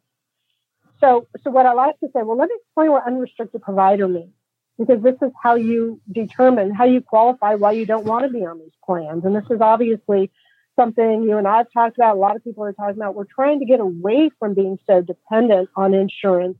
[1.01, 4.33] So, so what I like to say, well, let me explain what unrestricted provider means,
[4.79, 8.45] because this is how you determine how you qualify why you don't want to be
[8.45, 9.25] on these plans.
[9.25, 10.31] And this is obviously
[10.77, 12.17] something you and I have talked about.
[12.17, 13.15] A lot of people are talking about.
[13.15, 16.59] We're trying to get away from being so dependent on insurance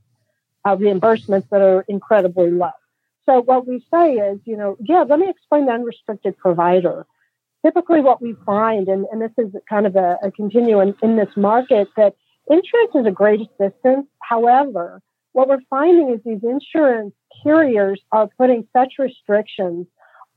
[0.65, 2.71] uh, reimbursements that are incredibly low.
[3.27, 7.07] So what we say is, you know, yeah, let me explain the unrestricted provider
[7.67, 11.29] typically what we find, and, and this is kind of a, a continuum in this
[11.37, 12.15] market, that
[12.49, 14.07] insurance is a great assistance.
[14.21, 15.03] However,
[15.37, 19.87] what we're finding is these insurance carriers are putting such restrictions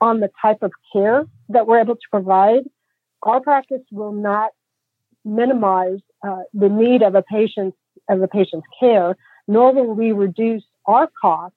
[0.01, 2.63] on the type of care that we're able to provide.
[3.23, 4.51] Our practice will not
[5.23, 7.77] minimize uh, the need of a patient's
[8.09, 9.15] of a patient's care,
[9.47, 11.55] nor will we reduce our costs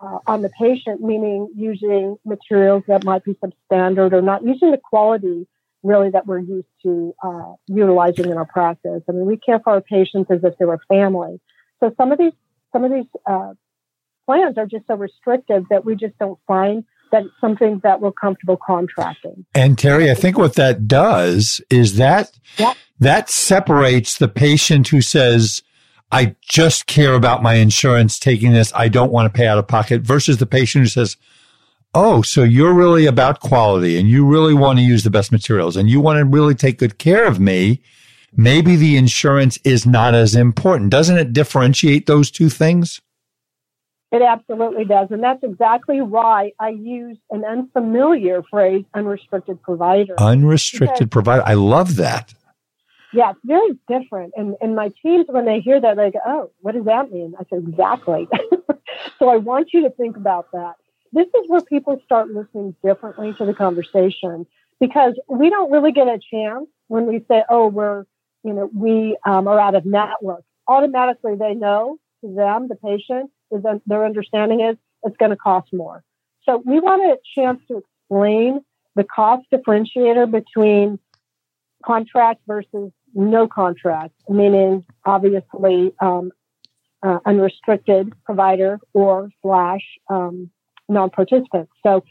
[0.00, 4.78] uh, on the patient, meaning using materials that might be substandard or not using the
[4.78, 5.48] quality
[5.82, 9.02] really that we're used to uh, utilizing in our practice.
[9.08, 11.40] I mean, we care for our patients as if they were family.
[11.80, 12.32] So some of these
[12.72, 13.54] some of these uh,
[14.26, 18.12] plans are just so restrictive that we just don't find that it's something that we're
[18.12, 19.46] comfortable contracting.
[19.54, 22.38] And Terry, I think what that does is that
[23.00, 25.62] that separates the patient who says,
[26.10, 28.72] I just care about my insurance taking this.
[28.74, 31.16] I don't want to pay out of pocket versus the patient who says,
[31.94, 35.76] Oh, so you're really about quality and you really want to use the best materials
[35.76, 37.82] and you want to really take good care of me.
[38.36, 40.90] Maybe the insurance is not as important.
[40.90, 43.00] Doesn't it differentiate those two things?
[44.10, 45.08] It absolutely does.
[45.10, 50.14] And that's exactly why I use an unfamiliar phrase, unrestricted provider.
[50.18, 51.42] Unrestricted because, provider.
[51.44, 52.32] I love that.
[53.12, 54.32] Yeah, it's very different.
[54.36, 57.34] And and my teams, when they hear that, they go, "Oh, what does that mean?"
[57.38, 58.28] I said, "Exactly."
[59.18, 60.74] so I want you to think about that.
[61.12, 64.46] This is where people start listening differently to the conversation
[64.78, 68.04] because we don't really get a chance when we say, "Oh, we're
[68.48, 73.30] you know we um, are out of network." Automatically, they know to them, the patient,
[73.50, 76.02] is their understanding is it's going to cost more.
[76.44, 78.60] So we want a chance to explain
[78.96, 80.98] the cost differentiator between
[81.84, 86.32] contract versus no contract, meaning obviously um,
[87.02, 90.50] uh, unrestricted provider or slash um,
[90.88, 92.04] non-participant, so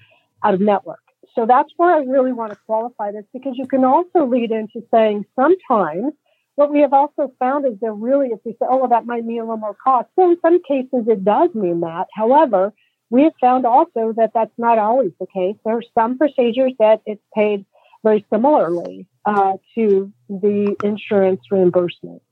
[0.43, 1.02] out of network.
[1.36, 4.86] So that's where I really want to qualify this because you can also lead into
[4.91, 6.13] saying sometimes
[6.58, 9.24] what we have also found is that really if we say, oh, well, that might
[9.24, 10.08] mean a little more cost.
[10.15, 12.08] So in some cases it does mean that.
[12.15, 12.74] However,
[13.12, 15.56] we have found also that that's not always the case.
[15.63, 17.63] There are some procedures that it's paid
[18.04, 22.24] very similarly uh, to the insurance reimbursement.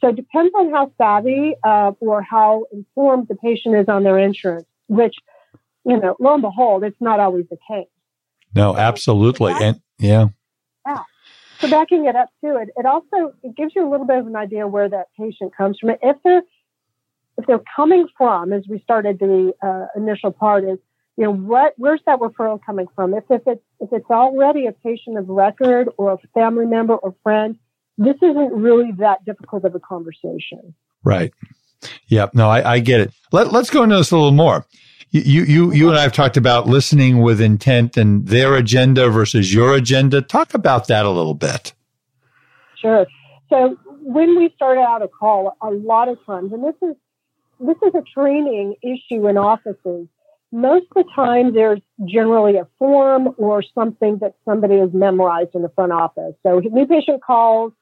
[0.00, 4.18] So it depends on how savvy uh, or how informed the patient is on their
[4.18, 5.14] insurance, which,
[5.84, 7.86] you know, lo and behold, it's not always the case.
[8.54, 9.52] No, absolutely.
[9.52, 10.28] and yeah.
[10.86, 11.02] Yeah.
[11.64, 14.26] So backing it up too, it, it also it gives you a little bit of
[14.26, 15.90] an idea where that patient comes from.
[16.02, 16.42] If they're
[17.38, 20.78] if they're coming from, as we started the uh, initial part, is
[21.16, 23.14] you know what where's that referral coming from?
[23.14, 27.14] If if it's if it's already a patient of record or a family member or
[27.22, 27.56] friend,
[27.96, 30.74] this isn't really that difficult of a conversation.
[31.02, 31.32] Right.
[32.08, 32.34] Yep.
[32.34, 33.12] No, I, I get it.
[33.32, 34.66] Let, let's go into this a little more.
[35.14, 39.54] You, you, you and I have talked about listening with intent and their agenda versus
[39.54, 40.20] your agenda.
[40.20, 41.72] Talk about that a little bit.
[42.74, 43.06] Sure.
[43.48, 46.96] So when we start out a call, a lot of times, and this is
[47.60, 50.08] this is a training issue in offices.
[50.50, 55.62] Most of the time, there's generally a form or something that somebody has memorized in
[55.62, 56.34] the front office.
[56.42, 57.72] So, new patient calls.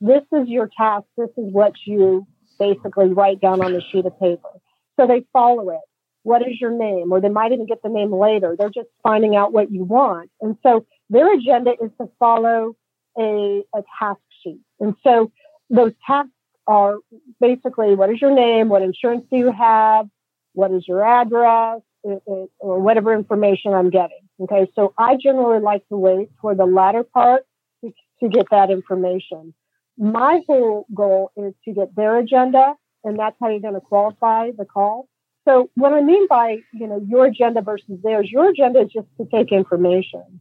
[0.00, 1.06] This is your task.
[1.16, 2.24] This is what you
[2.56, 4.48] basically write down on the sheet of paper.
[4.96, 5.80] So they follow it.
[6.28, 7.10] What is your name?
[7.12, 8.54] Or they might even get the name later.
[8.58, 10.30] They're just finding out what you want.
[10.42, 12.76] And so their agenda is to follow
[13.18, 14.60] a, a task sheet.
[14.78, 15.32] And so
[15.70, 16.30] those tasks
[16.66, 16.96] are
[17.40, 20.06] basically what is your name, what insurance do you have,
[20.52, 24.20] what is your address, uh, uh, or whatever information I'm getting.
[24.40, 27.42] Okay, so I generally like to wait for the latter part
[27.82, 29.54] to, to get that information.
[29.96, 34.50] My whole goal is to get their agenda, and that's how you're going to qualify
[34.56, 35.08] the call.
[35.48, 39.06] So what I mean by, you know, your agenda versus theirs, your agenda is just
[39.16, 40.40] to take information.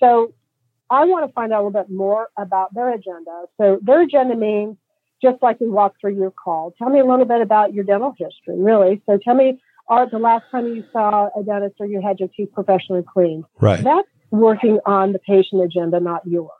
[0.00, 0.32] So
[0.88, 3.44] I want to find out a little bit more about their agenda.
[3.58, 4.78] So their agenda means
[5.22, 6.72] just like we walked through your call.
[6.78, 9.02] Tell me a little bit about your dental history, really.
[9.04, 12.30] So tell me, are the last time you saw a dentist or you had your
[12.34, 13.44] teeth professionally cleaned?
[13.60, 13.84] Right.
[13.84, 16.50] That's working on the patient agenda, not yours.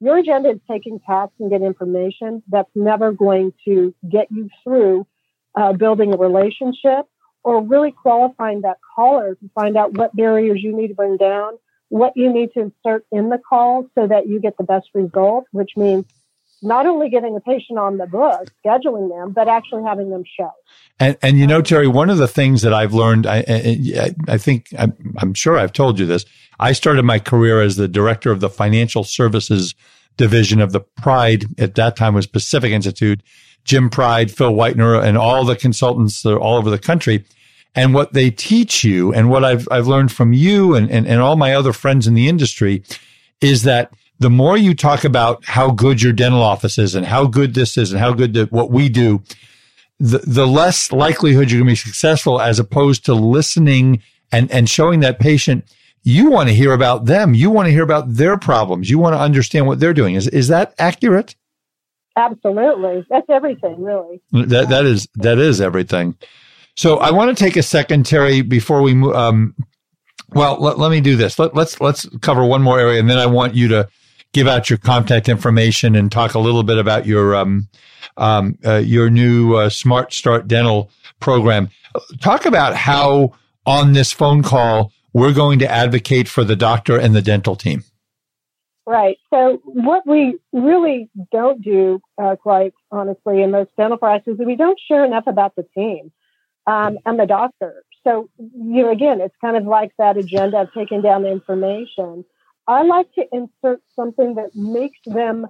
[0.00, 2.42] Your agenda is taking tasks and get information.
[2.48, 5.06] That's never going to get you through
[5.54, 7.06] uh, building a relationship
[7.44, 11.52] or really qualifying that caller to find out what barriers you need to bring down,
[11.88, 15.44] what you need to insert in the call so that you get the best result,
[15.52, 16.04] which means
[16.62, 20.50] not only getting a patient on the book, scheduling them, but actually having them show.
[20.98, 24.38] And, and you know, Terry, one of the things that I've learned, I, I, I
[24.38, 26.24] think, I'm, I'm, sure I've told you this.
[26.58, 29.74] I started my career as the director of the financial services
[30.16, 31.44] division of the Pride.
[31.58, 33.22] At that time was Pacific Institute,
[33.64, 37.24] Jim Pride, Phil Whitener, and all the consultants all over the country.
[37.74, 41.20] And what they teach you and what I've, I've learned from you and, and, and
[41.20, 42.84] all my other friends in the industry
[43.40, 47.26] is that the more you talk about how good your dental office is and how
[47.26, 49.22] good this is and how good the, what we do,
[49.98, 54.68] the, the less likelihood you're going to be successful as opposed to listening and, and
[54.68, 55.64] showing that patient
[56.04, 57.34] you want to hear about them.
[57.34, 58.90] You want to hear about their problems.
[58.90, 60.14] You want to understand what they're doing.
[60.14, 61.34] Is, is that accurate?
[62.16, 63.06] Absolutely.
[63.10, 64.22] That's everything, really.
[64.32, 66.16] That, that is, that is everything.
[66.76, 69.14] So I want to take a second, Terry, before we move.
[69.14, 69.54] Um,
[70.30, 71.38] well, let, let me do this.
[71.38, 73.88] Let, let's, let's cover one more area and then I want you to
[74.34, 77.68] give out your contact information and talk a little bit about your um,
[78.18, 81.70] um, uh, your new uh, Smart Start Dental program.
[82.20, 83.32] Talk about how
[83.64, 87.84] on this phone call we're going to advocate for the doctor and the dental team.
[88.86, 89.16] Right.
[89.30, 94.56] So what we really don't do, uh, quite honestly, in most dental practices, is we
[94.56, 96.12] don't share enough about the team
[96.66, 97.82] um, and the doctor.
[98.06, 102.26] So you know, again, it's kind of like that agenda of taking down the information.
[102.66, 105.46] I like to insert something that makes them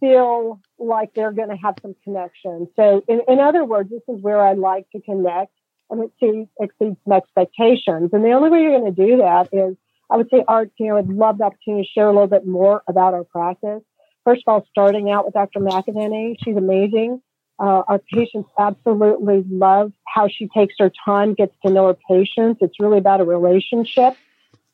[0.00, 2.68] feel like they're going to have some connection.
[2.76, 5.52] So, in, in other words, this is where I like to connect
[5.90, 8.10] and it to exceed some expectations.
[8.12, 9.76] And the only way you're going to do that is,
[10.10, 12.46] I would say, Art, you know, I'd love the opportunity to share a little bit
[12.46, 13.82] more about our practice.
[14.24, 15.60] First of all, starting out with Dr.
[15.60, 17.20] McAvaney, she's amazing.
[17.58, 22.58] Uh, our patients absolutely love how she takes her time, gets to know her patients.
[22.60, 24.16] It's really about a relationship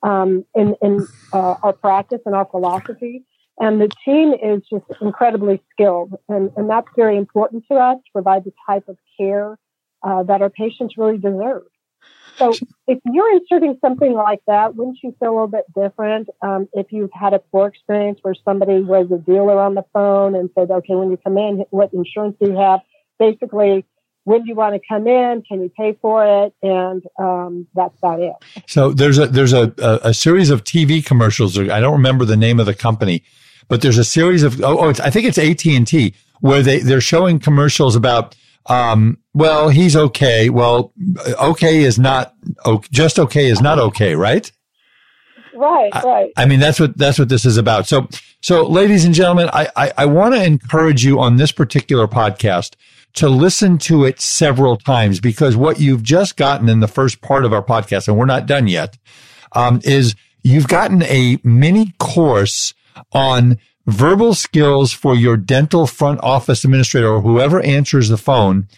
[0.03, 3.24] um, in, in uh, our practice and our philosophy.
[3.59, 6.14] And the team is just incredibly skilled.
[6.28, 9.59] And, and that's very important to us to provide the type of care
[10.03, 11.64] uh, that our patients really deserve.
[12.37, 12.53] So
[12.87, 16.87] if you're inserting something like that, wouldn't you feel a little bit different um, if
[16.91, 20.70] you've had a poor experience where somebody was a dealer on the phone and said,
[20.70, 22.81] okay, when you come in, what insurance do you have?
[23.18, 23.85] Basically,
[24.24, 25.43] when do you want to come in?
[25.43, 26.55] Can you pay for it?
[26.62, 28.35] And um, that's about it.
[28.66, 31.59] So there's a there's a, a, a series of TV commercials.
[31.59, 33.24] I don't remember the name of the company,
[33.68, 36.81] but there's a series of oh, oh I think it's AT and T where they
[36.81, 38.37] they're showing commercials about
[38.67, 40.51] um, well, he's okay.
[40.51, 40.93] Well,
[41.41, 42.35] okay is not
[42.91, 44.51] just okay is not okay, right?
[45.55, 46.33] Right, right.
[46.37, 47.87] I, I, mean, that's what that's what this is about.
[47.87, 48.09] So,
[48.41, 52.77] so, ladies and gentlemen, I I, I want to encourage you on this particular podcast
[53.15, 57.45] to listen to it several times because what you've just gotten in the first part
[57.45, 58.97] of our podcast, and we're not done yet,
[59.53, 62.73] um, is you've gotten a mini course
[63.13, 63.59] on
[63.91, 68.68] verbal skills for your dental front office administrator or whoever answers the phone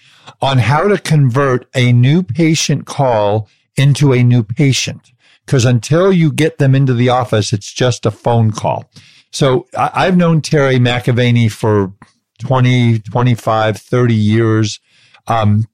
[0.40, 5.12] on how to convert a new patient call into a new patient.
[5.46, 8.90] Cause until you get them into the office, it's just a phone call.
[9.32, 11.92] So I, have known Terry McAvaney for
[12.38, 14.80] 20, 25, 30 years.
[15.26, 15.66] Um,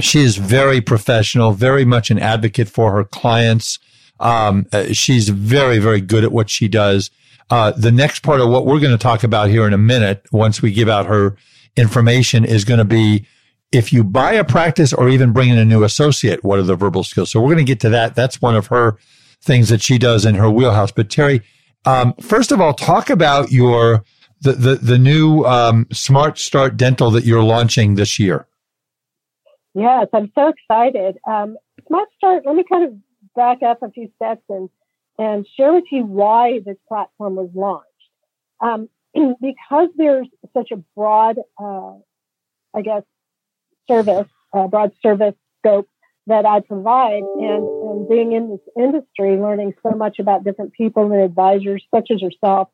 [0.00, 3.78] she is very professional, very much an advocate for her clients.
[4.20, 7.10] Um, uh, she's very, very good at what she does.
[7.50, 10.26] Uh, the next part of what we're going to talk about here in a minute,
[10.32, 11.36] once we give out her
[11.76, 13.26] information, is going to be
[13.72, 16.76] if you buy a practice or even bring in a new associate, what are the
[16.76, 17.30] verbal skills?
[17.30, 18.14] So we're going to get to that.
[18.14, 18.96] That's one of her
[19.42, 20.90] things that she does in her wheelhouse.
[20.90, 21.42] But Terry,
[21.84, 24.04] um, first of all, talk about your
[24.40, 28.46] the the, the new um, Smart Start Dental that you're launching this year.
[29.74, 31.18] Yes, I'm so excited.
[31.26, 31.56] Um,
[31.86, 32.44] Smart Start.
[32.46, 32.94] Let me kind of
[33.38, 34.68] back up a few steps and
[35.18, 37.86] and share with you why this platform was launched.
[38.60, 38.88] Um,
[39.40, 41.94] because there's such a broad, uh,
[42.74, 43.02] I guess,
[43.88, 45.88] service, uh, broad service scope
[46.28, 51.10] that I provide, and, and being in this industry, learning so much about different people
[51.10, 52.68] and advisors such as yourself,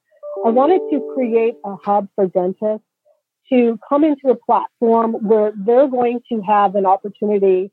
[0.44, 2.86] I wanted to create a hub for dentists
[3.50, 7.70] to come into a platform where they're going to have an opportunity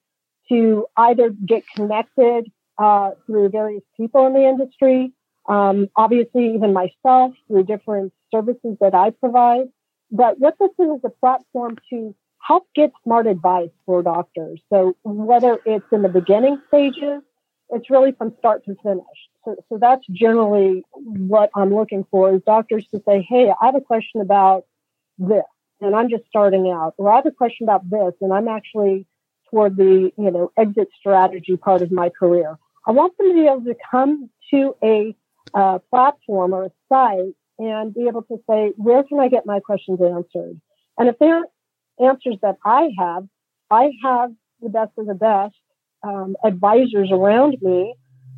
[0.50, 5.13] to either get connected uh, through various people in the industry,
[5.47, 9.67] um, obviously even myself through different services that I provide.
[10.11, 14.61] But what this is is a platform to help get smart advice for doctors.
[14.72, 17.22] So whether it's in the beginning stages,
[17.69, 19.05] it's really from start to finish.
[19.45, 23.76] So, so that's generally what I'm looking for is doctors to say, Hey, I have
[23.76, 24.65] a question about
[25.17, 25.43] this
[25.80, 29.07] and I'm just starting out, or I have a question about this and I'm actually
[29.52, 32.58] toward the, you know, exit strategy part of my career.
[32.88, 35.16] I want them to be able to come to a
[35.54, 39.60] uh, platform or a site and be able to say, where can I get my
[39.60, 40.60] questions answered?
[40.97, 41.43] And if they're
[41.99, 43.28] answers that I have,
[43.70, 44.32] I have
[44.62, 45.56] the best of the best
[46.04, 47.93] um, advisors around me,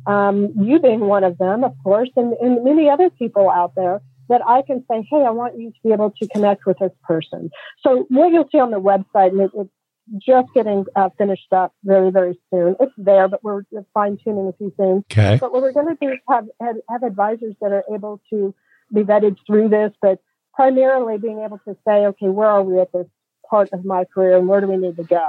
[0.06, 4.02] um, you being one of them, of course, and, and many other people out there
[4.28, 6.92] that I can say, hey, I want you to be able to connect with this
[7.02, 7.50] person.
[7.82, 9.70] So what you'll see on the website, and it, it's
[10.18, 12.76] just getting uh, finished up very, very soon.
[12.80, 15.04] It's there, but we're fine tuning a few things.
[15.10, 15.38] Okay.
[15.40, 18.54] But what we're going to do is have, have, have advisors that are able to
[18.92, 20.20] be vetted through this, but
[20.54, 23.06] primarily being able to say, okay, where are we at this
[23.48, 25.28] part of my career and where do we need to go?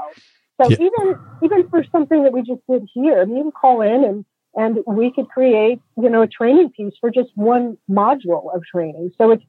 [0.62, 0.78] So yeah.
[0.80, 4.04] even even for something that we just did here, I mean, you can call in
[4.04, 8.64] and and we could create, you know, a training piece for just one module of
[8.64, 9.12] training.
[9.18, 9.44] So it's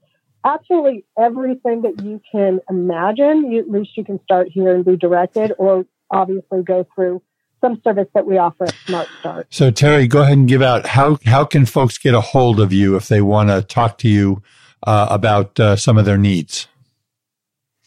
[0.47, 3.51] absolutely everything that you can imagine.
[3.51, 7.23] You, at least you can start here and be directed, or obviously go through
[7.61, 9.47] some service that we offer at Smart Start.
[9.51, 12.73] So Terry, go ahead and give out how how can folks get a hold of
[12.73, 14.43] you if they want to talk to you
[14.87, 16.69] uh, about uh, some of their needs.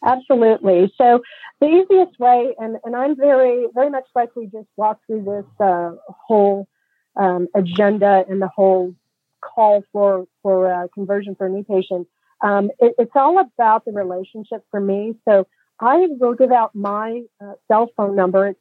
[0.04, 0.94] Absolutely.
[0.98, 1.22] So
[1.60, 5.66] the easiest way, and, and I'm very very much like we just walked through this
[5.66, 6.68] uh, whole
[7.16, 8.96] um, agenda and the whole
[9.42, 12.08] call for for uh, conversion for a new patient
[12.42, 15.16] um, it, it's all about the relationship for me.
[15.28, 15.46] So
[15.80, 18.48] I will give out my uh, cell phone number.
[18.48, 18.60] It's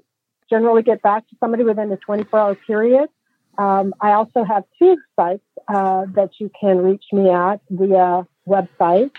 [0.48, 3.08] generally get back to somebody within a 24 hour period.
[3.58, 9.10] Um, I also have two sites uh, that you can reach me at via website.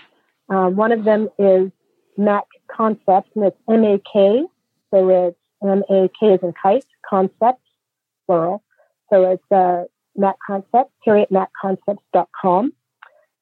[0.48, 1.70] Uh, one of them is
[2.16, 4.44] MAK Concepts, and it's M A K.
[4.90, 7.60] So it's M A K as in kite, concept
[8.26, 8.62] plural.
[9.10, 9.84] So it's uh,
[10.16, 12.72] MAK Concepts, Terry at makconcepts.com.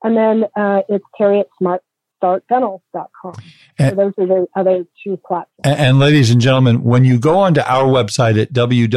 [0.05, 3.35] And then uh, it's Terry at smartstartdental.com.
[3.79, 5.49] So those are the other two platforms.
[5.65, 8.97] And, and, ladies and gentlemen, when you go onto our website at www.hmwccpa,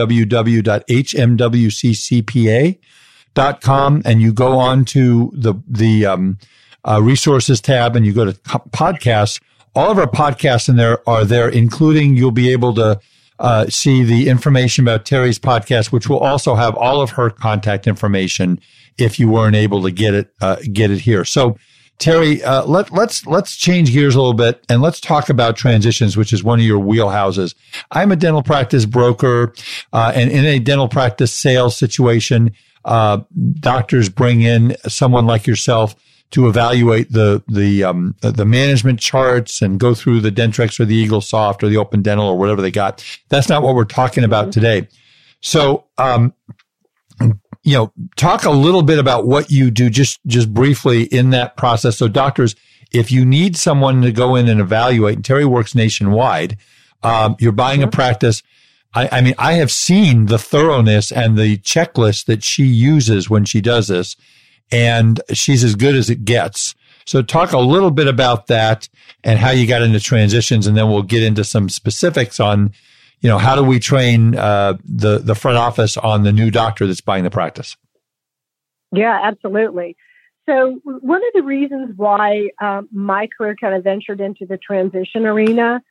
[3.61, 6.37] com and you go on to the, the, um,
[6.87, 9.41] uh, resources tab and you go to podcasts,
[9.73, 12.99] all of our podcasts in there are there, including you'll be able to
[13.39, 17.87] uh, see the information about Terry's podcast, which will also have all of her contact
[17.87, 18.59] information
[18.97, 21.25] if you weren't able to get it uh, get it here.
[21.25, 21.57] So,
[21.97, 26.15] Terry, uh, let let's let's change gears a little bit and let's talk about transitions,
[26.15, 27.55] which is one of your wheelhouses.
[27.91, 29.53] I'm a dental practice broker,
[29.91, 32.51] uh, and in a dental practice sales situation,
[32.85, 33.19] uh,
[33.59, 35.95] doctors bring in someone like yourself
[36.31, 40.95] to evaluate the the um, the management charts and go through the Dentrix or the
[40.95, 43.03] Eagle Soft or the Open Dental or whatever they got.
[43.29, 44.87] That's not what we're talking about today.
[45.41, 46.33] So, um,
[47.21, 51.55] you know, talk a little bit about what you do, just just briefly in that
[51.57, 51.97] process.
[51.97, 52.55] So, doctors,
[52.91, 56.57] if you need someone to go in and evaluate, and Terry works nationwide,
[57.03, 57.95] um, you're buying a mm-hmm.
[57.95, 58.41] practice.
[58.93, 63.45] I, I mean, I have seen the thoroughness and the checklist that she uses when
[63.45, 64.15] she does this
[64.71, 66.75] and she's as good as it gets.
[67.05, 68.89] So talk a little bit about that
[69.23, 72.73] and how you got into transitions, and then we'll get into some specifics on,
[73.21, 76.87] you know, how do we train uh, the the front office on the new doctor
[76.87, 77.77] that's buying the practice.
[78.91, 79.97] Yeah, absolutely.
[80.47, 85.25] So one of the reasons why um, my career kind of ventured into the transition
[85.25, 85.81] arena,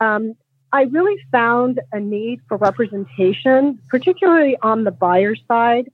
[0.00, 0.34] um,
[0.72, 5.90] I really found a need for representation, particularly on the buyer side.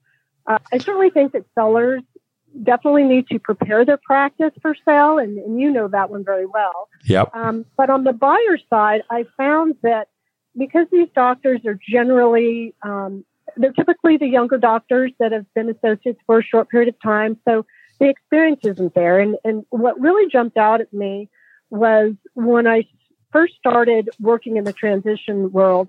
[0.47, 2.03] Uh, I certainly think that sellers
[2.62, 6.46] definitely need to prepare their practice for sale, and, and you know that one very
[6.46, 6.88] well.
[7.04, 7.34] Yep.
[7.34, 10.09] Um, but on the buyer side, I found that
[10.56, 13.24] because these doctors are generally, um,
[13.56, 17.38] they're typically the younger doctors that have been associates for a short period of time,
[17.46, 17.64] so
[17.98, 19.20] the experience isn't there.
[19.20, 21.28] And, and what really jumped out at me
[21.70, 22.84] was when I
[23.32, 25.88] first started working in the transition world,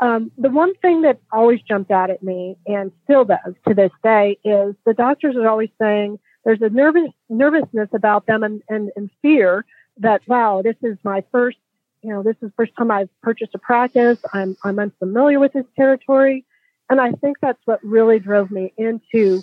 [0.00, 3.90] um, the one thing that always jumped out at me and still does to this
[4.02, 8.90] day is the doctors are always saying there's a nervous nervousness about them and, and,
[8.96, 9.64] and fear
[9.98, 11.58] that wow this is my first
[12.02, 15.66] you know this is first time I've purchased a practice I'm I'm unfamiliar with this
[15.76, 16.44] territory
[16.90, 19.42] and I think that's what really drove me into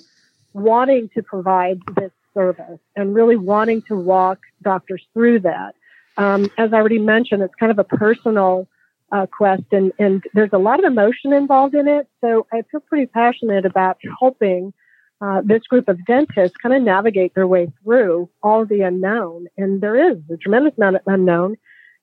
[0.54, 5.76] wanting to provide this service and really wanting to walk doctors through that.
[6.18, 8.68] Um, as I already mentioned, it's kind of a personal
[9.12, 12.08] uh, quest, and, and there's a lot of emotion involved in it.
[12.22, 14.74] So I feel pretty passionate about helping
[15.22, 19.48] uh, this group of dentists kind of navigate their way through all the unknown.
[19.58, 21.56] And there is a tremendous amount of unknown.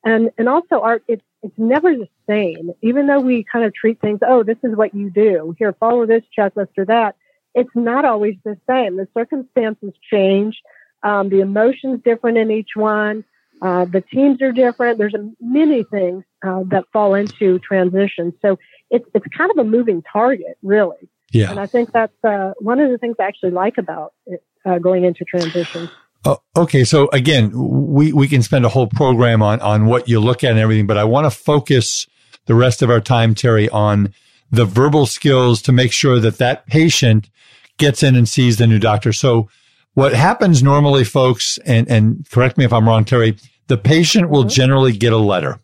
[0.04, 2.72] And, and also art, it's, it's never the same.
[2.82, 5.54] Even though we kind of treat things, oh, this is what you do.
[5.58, 7.16] Here, follow this checklist or that.
[7.54, 8.96] It's not always the same.
[8.96, 10.60] The circumstances change.
[11.02, 13.24] Um, the emotions different in each one.
[13.62, 14.98] Uh, the teams are different.
[14.98, 18.34] There's a, many things uh, that fall into transition.
[18.42, 18.58] So
[18.90, 21.08] it's it's kind of a moving target, really.
[21.30, 21.50] Yeah.
[21.50, 24.78] And I think that's uh, one of the things I actually like about it, uh,
[24.78, 25.88] going into transition.
[26.24, 26.84] Oh, okay.
[26.84, 30.50] So again, we, we can spend a whole program on, on what you look at
[30.50, 32.06] and everything, but I want to focus
[32.46, 34.12] the rest of our time, Terry, on
[34.50, 37.30] the verbal skills to make sure that that patient
[37.78, 39.12] gets in and sees the new doctor.
[39.12, 39.48] So
[39.94, 43.36] what happens normally, folks, and, and correct me if I'm wrong, Terry,
[43.72, 44.50] the patient will mm-hmm.
[44.50, 45.58] generally get a letter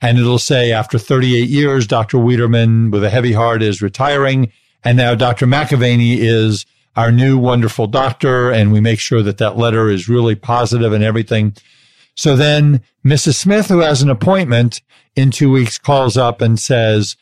[0.00, 2.16] and it'll say after 38 years, Dr.
[2.16, 4.50] Wiederman with a heavy heart is retiring.
[4.82, 5.46] And now Dr.
[5.46, 6.64] McAvaney is
[6.96, 8.50] our new wonderful doctor.
[8.50, 11.54] And we make sure that that letter is really positive and everything.
[12.14, 13.34] So then Mrs.
[13.34, 14.80] Smith, who has an appointment
[15.14, 17.18] in two weeks, calls up and says,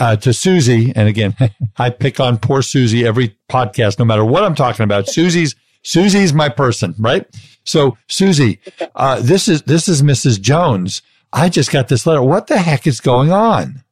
[0.00, 1.36] uh, to Susie, and again,
[1.76, 5.08] I pick on poor Susie every podcast, no matter what I'm talking about.
[5.08, 7.24] Susie's Susie's my person, right?
[7.66, 8.60] So Susie,
[8.94, 10.40] uh, this is, this is Mrs.
[10.40, 11.02] Jones.
[11.32, 12.22] I just got this letter.
[12.22, 13.82] What the heck is going on?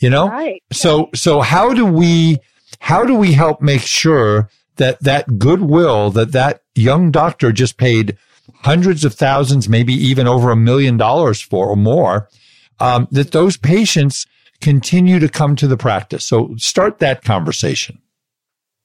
[0.00, 0.28] You know?
[0.28, 0.62] Right.
[0.72, 2.38] So, so how do we,
[2.80, 8.16] how do we help make sure that that goodwill that that young doctor just paid
[8.62, 12.28] hundreds of thousands, maybe even over a million dollars for or more,
[12.80, 14.26] um, that those patients
[14.60, 16.24] continue to come to the practice.
[16.24, 18.00] So start that conversation.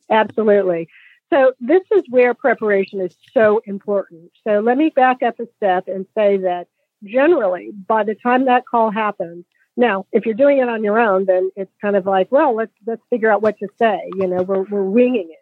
[0.10, 0.88] Absolutely.
[1.34, 4.32] So this is where preparation is so important.
[4.46, 6.68] So let me back up a step and say that
[7.04, 9.46] generally by the time that call happens,
[9.78, 12.72] now if you're doing it on your own, then it's kind of like, well, let's
[12.86, 14.00] let's figure out what to say.
[14.16, 15.40] You know, we're we're winging it.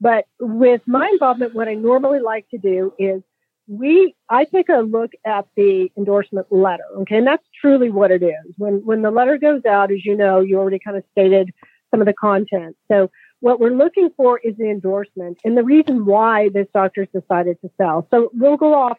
[0.00, 3.22] But with my involvement, what I normally like to do is
[3.66, 6.84] we I take a look at the endorsement letter.
[6.98, 8.54] Okay, and that's truly what it is.
[8.56, 11.50] When when the letter goes out, as you know, you already kind of stated
[11.90, 12.76] some of the content.
[12.88, 13.10] So
[13.40, 17.70] what we're looking for is the endorsement and the reason why this doctor's decided to
[17.76, 18.06] sell.
[18.10, 18.98] So we'll go off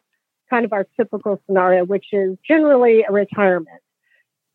[0.50, 3.82] kind of our typical scenario, which is generally a retirement.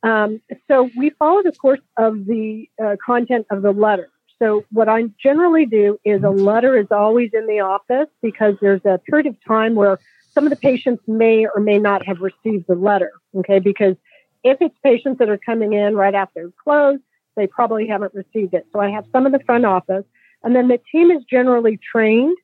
[0.02, 4.10] Um, so we follow the course of the uh, content of the letter.
[4.40, 8.80] So what I generally do is a letter is always in the office because there's
[8.86, 9.98] a period of time where
[10.32, 13.12] some of the patients may or may not have received the letter.
[13.36, 13.58] Okay.
[13.58, 13.96] Because
[14.42, 17.00] if it's patients that are coming in right after close,
[17.36, 18.66] they probably haven't received it.
[18.72, 20.04] So I have some in the front office
[20.42, 22.36] and then the team is generally trained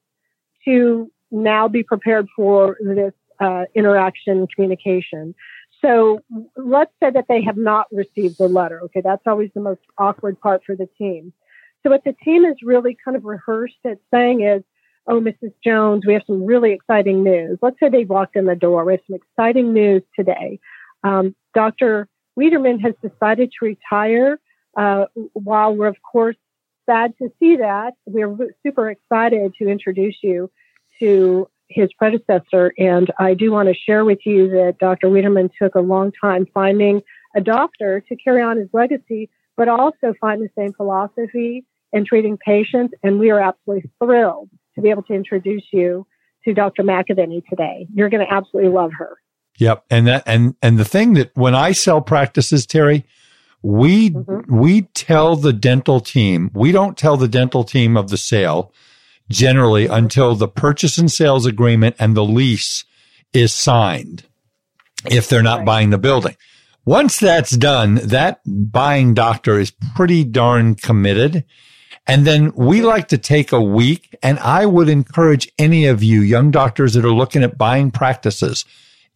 [0.65, 5.35] to now be prepared for this uh, interaction communication.
[5.83, 6.21] So
[6.57, 8.81] let's say that they have not received the letter.
[8.85, 11.33] Okay, that's always the most awkward part for the team.
[11.83, 14.63] So what the team is really kind of rehearsed at saying is,
[15.07, 15.53] oh, Mrs.
[15.63, 17.59] Jones, we have some really exciting news.
[17.63, 18.85] Let's say they've walked in the door.
[18.85, 20.59] We have some exciting news today.
[21.05, 22.09] Um, Dr.
[22.35, 24.41] Wiederman has decided to retire.
[24.77, 26.37] Uh, while we're, of course,
[26.85, 30.51] sad to see that, we're super excited to introduce you
[31.01, 32.73] to his predecessor.
[32.79, 35.09] And I do want to share with you that Dr.
[35.09, 37.03] Wiederman took a long time finding
[37.35, 42.39] a doctor to carry on his legacy, but also find the same philosophy in treating
[42.39, 42.95] patients.
[43.03, 46.07] And we are absolutely thrilled to be able to introduce you
[46.45, 46.83] to Dr.
[46.83, 47.87] McAvaney today.
[47.93, 49.17] You're going to absolutely love her.
[49.59, 49.85] Yep.
[49.91, 53.07] And that, and, and the thing that when I sell practices, Terry,
[53.67, 54.57] we, mm-hmm.
[54.57, 58.73] we tell the dental team, we don't tell the dental team of the sale
[59.29, 62.85] generally until the purchase and sales agreement and the lease
[63.33, 64.25] is signed
[65.11, 65.67] if they're not right.
[65.67, 66.37] buying the building.
[66.85, 71.45] Once that's done, that buying doctor is pretty darn committed.
[72.07, 76.21] And then we like to take a week and I would encourage any of you
[76.21, 78.65] young doctors that are looking at buying practices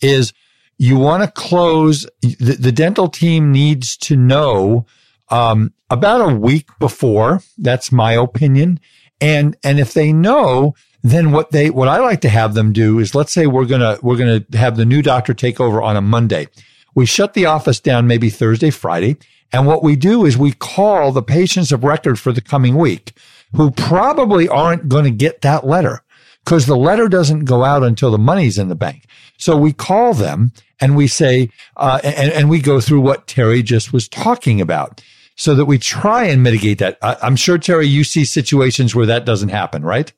[0.02, 0.32] is
[0.80, 4.86] you want to close the, the, dental team needs to know
[5.28, 7.42] um, about a week before.
[7.58, 8.80] That's my opinion.
[9.20, 12.98] And, and if they know, then what they, what I like to have them do
[12.98, 16.00] is let's say we're to, we're to have the new doctor take over on a
[16.00, 16.48] Monday.
[16.94, 19.18] We shut the office down maybe Thursday, Friday.
[19.52, 23.12] And what we do is we call the patients of record for the coming week
[23.54, 26.02] who probably aren't going to get that letter
[26.44, 29.04] because the letter doesn't go out until the money's in the bank.
[29.38, 33.62] So we call them and we say, uh, and, and we go through what Terry
[33.62, 35.02] just was talking about
[35.36, 36.98] so that we try and mitigate that.
[37.02, 40.12] I, I'm sure, Terry, you see situations where that doesn't happen, right?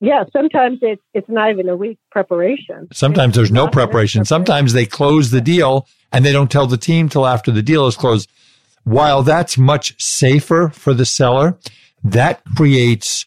[0.00, 2.88] Yeah, sometimes it's it's not even a week preparation.
[2.92, 4.26] Sometimes there's no preparation.
[4.26, 7.86] Sometimes they close the deal and they don't tell the team till after the deal
[7.86, 8.30] is closed.
[8.84, 11.58] While that's much safer for the seller,
[12.04, 13.24] that creates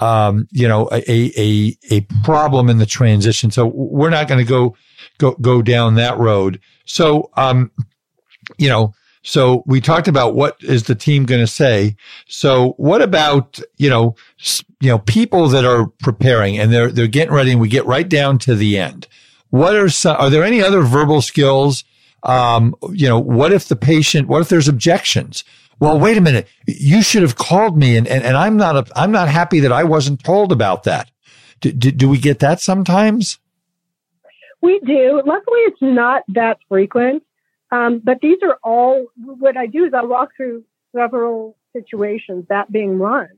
[0.00, 3.50] um, you know a, a a problem in the transition.
[3.50, 4.76] So we're not going to go
[5.18, 6.60] go go down that road.
[6.84, 7.70] So um,
[8.58, 11.96] you know so we talked about what is the team going to say.
[12.28, 14.14] So what about, you know,
[14.80, 18.08] you know, people that are preparing and they're, they're getting ready and we get right
[18.08, 19.08] down to the end.
[19.48, 21.84] What are some, are there any other verbal skills?
[22.22, 25.42] Um, you know, what if the patient, what if there's objections?
[25.80, 26.48] Well, wait a minute.
[26.66, 29.72] You should have called me and, and, and I'm not, a, I'm not happy that
[29.72, 31.10] I wasn't told about that.
[31.60, 33.38] Do, do, do we get that sometimes?
[34.60, 35.22] We do.
[35.26, 37.22] Luckily, it's not that frequent.
[37.70, 40.64] Um, but these are all, what I do is I walk through
[40.94, 43.28] several situations, that being one.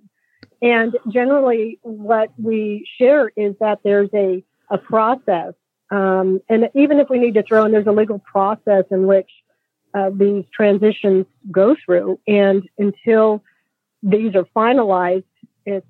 [0.61, 5.55] And generally, what we share is that there's a, a process.
[5.91, 9.31] Um, and even if we need to throw in, there's a legal process in which
[9.97, 12.21] uh, these transitions go through.
[12.29, 13.43] And until
[14.03, 15.25] these are finalized,
[15.65, 15.87] it's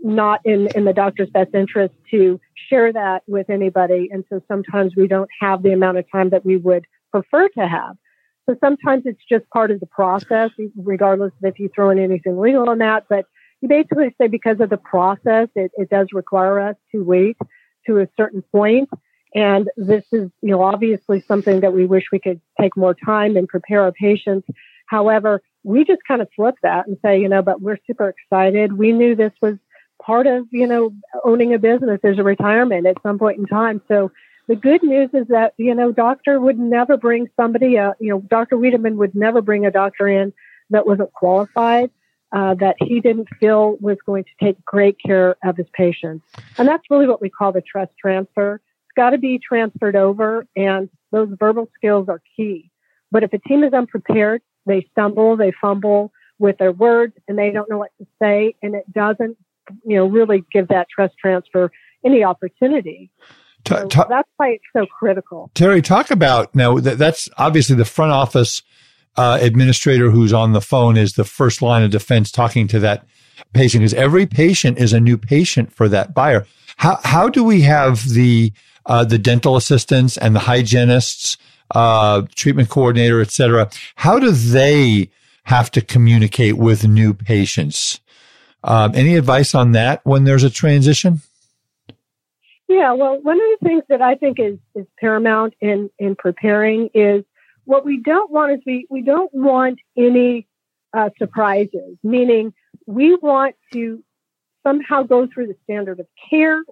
[0.00, 4.08] not in, in the doctor's best interest to share that with anybody.
[4.12, 7.66] And so sometimes we don't have the amount of time that we would prefer to
[7.66, 7.96] have.
[8.48, 12.38] So sometimes it's just part of the process, regardless of if you throw in anything
[12.38, 13.06] legal on that.
[13.08, 13.24] But
[13.60, 17.38] you basically say because of the process, it, it does require us to wait
[17.86, 18.88] to a certain point.
[19.34, 23.36] And this is, you know, obviously something that we wish we could take more time
[23.36, 24.48] and prepare our patients.
[24.86, 28.74] However, we just kind of flip that and say, you know, but we're super excited.
[28.74, 29.56] We knew this was
[30.00, 30.92] part of, you know,
[31.24, 33.80] owning a business as a retirement at some point in time.
[33.88, 34.12] So
[34.46, 38.20] the good news is that, you know, doctor would never bring somebody, uh, you know,
[38.20, 38.58] Dr.
[38.58, 40.32] Wiederman would never bring a doctor in
[40.70, 41.90] that wasn't qualified,
[42.32, 46.26] uh, that he didn't feel was going to take great care of his patients.
[46.58, 48.60] And that's really what we call the trust transfer.
[48.96, 52.70] Got to be transferred over and those verbal skills are key.
[53.10, 57.50] But if a team is unprepared, they stumble, they fumble with their words and they
[57.50, 59.36] don't know what to say and it doesn't,
[59.84, 61.70] you know, really give that trust transfer
[62.04, 63.10] any opportunity.
[63.66, 65.50] So that's why it's so critical.
[65.54, 68.62] Terry, talk about now that, that's obviously the front office
[69.16, 73.06] uh, administrator who's on the phone is the first line of defense talking to that
[73.52, 76.46] patient because every patient is a new patient for that buyer.
[76.76, 78.52] How, how do we have the,
[78.86, 81.36] uh, the dental assistants and the hygienists,
[81.74, 83.70] uh, treatment coordinator, et cetera?
[83.96, 85.10] How do they,
[85.44, 88.00] have to communicate with new patients.
[88.62, 91.20] Um, any advice on that when there's a transition?
[92.66, 96.88] Yeah, well, one of the things that I think is, is paramount in, in preparing
[96.94, 97.24] is
[97.64, 100.46] what we don't want is we, we don't want any
[100.94, 102.54] uh, surprises, meaning
[102.86, 104.02] we want to
[104.64, 106.62] somehow go through the standard of care,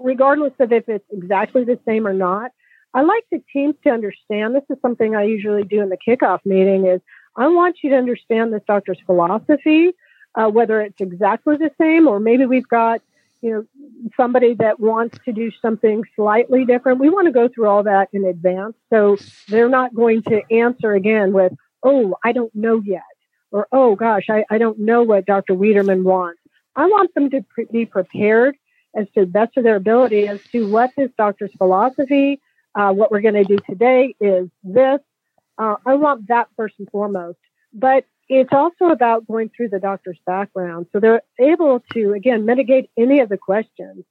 [0.00, 2.50] regardless of if it's exactly the same or not.
[2.92, 4.54] I like the teams to understand.
[4.54, 7.00] This is something I usually do in the kickoff meeting is
[7.36, 9.92] I want you to understand this doctor's philosophy,
[10.36, 13.00] uh, whether it's exactly the same or maybe we've got,
[13.40, 13.64] you know,
[14.16, 17.00] somebody that wants to do something slightly different.
[17.00, 18.76] We want to go through all that in advance.
[18.90, 19.16] So
[19.48, 23.02] they're not going to answer again with, oh, I don't know yet.
[23.54, 25.54] Or, oh gosh, I, I don't know what Dr.
[25.54, 26.40] Wiederman wants.
[26.74, 28.56] I want them to pre- be prepared
[28.96, 32.40] as to the best of their ability as to what this doctor's philosophy,
[32.74, 34.98] uh, what we're going to do today is this.
[35.56, 37.38] Uh, I want that first and foremost.
[37.72, 40.86] But it's also about going through the doctor's background.
[40.92, 44.04] So they're able to, again, mitigate any of the questions.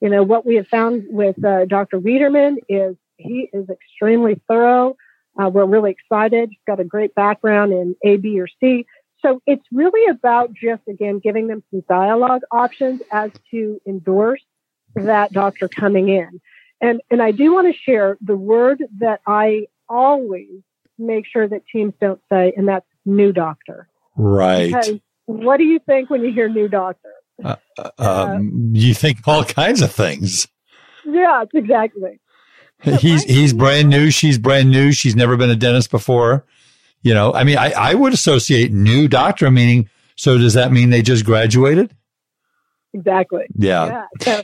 [0.00, 2.00] You know, what we have found with uh, Dr.
[2.00, 4.96] Wiederman is he is extremely thorough.
[5.40, 6.48] Uh, we're really excited.
[6.50, 8.86] He's got a great background in A, B, or C.
[9.20, 14.42] So it's really about just, again, giving them some dialogue options as to endorse
[14.94, 16.40] that doctor coming in.
[16.80, 20.62] And, and I do want to share the word that I always
[20.98, 23.88] make sure that teams don't say, and that's new doctor.
[24.16, 24.72] Right.
[24.72, 27.12] Because what do you think when you hear new doctor?
[27.42, 30.48] Uh, uh, um, you think all kinds of things.
[31.04, 32.20] Yeah, exactly.
[32.82, 34.10] He's he's brand new.
[34.10, 34.92] She's brand new.
[34.92, 36.44] She's never been a dentist before.
[37.02, 39.88] You know, I mean, I, I would associate new doctor meaning.
[40.16, 41.94] So does that mean they just graduated?
[42.92, 43.46] Exactly.
[43.54, 43.86] Yeah.
[43.86, 44.04] yeah.
[44.22, 44.42] So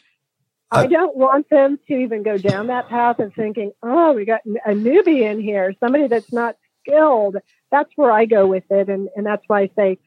[0.71, 4.41] I don't want them to even go down that path of thinking, oh, we got
[4.67, 7.37] a newbie in here, somebody that's not skilled.
[7.71, 8.89] That's where I go with it.
[8.89, 9.99] And, and that's why I say,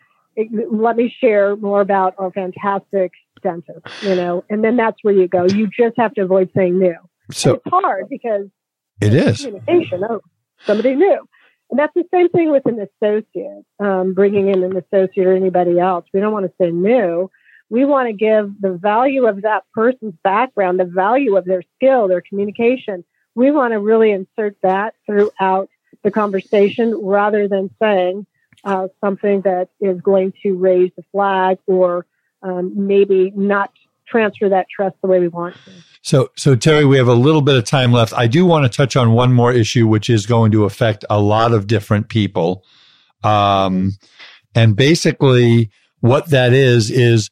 [0.71, 3.11] let me share more about our fantastic
[3.41, 5.45] dentist, you know, and then that's where you go.
[5.45, 6.95] You just have to avoid saying new.
[7.31, 8.47] So and it's hard because
[9.01, 10.03] it is communication.
[10.03, 10.21] Oh,
[10.65, 11.27] somebody new.
[11.69, 15.79] And that's the same thing with an associate, um, bringing in an associate or anybody
[15.79, 16.05] else.
[16.13, 17.29] We don't want to say new.
[17.69, 22.07] We want to give the value of that person's background, the value of their skill,
[22.07, 23.03] their communication.
[23.35, 25.69] We want to really insert that throughout
[26.03, 28.25] the conversation rather than saying
[28.63, 32.05] uh, something that is going to raise the flag or
[32.41, 33.71] um, maybe not
[34.07, 35.71] transfer that trust the way we want to.
[36.01, 38.13] So, so Terry, we have a little bit of time left.
[38.13, 41.19] I do want to touch on one more issue, which is going to affect a
[41.19, 42.63] lot of different people.
[43.23, 43.93] Um,
[44.55, 47.29] and basically what that is, is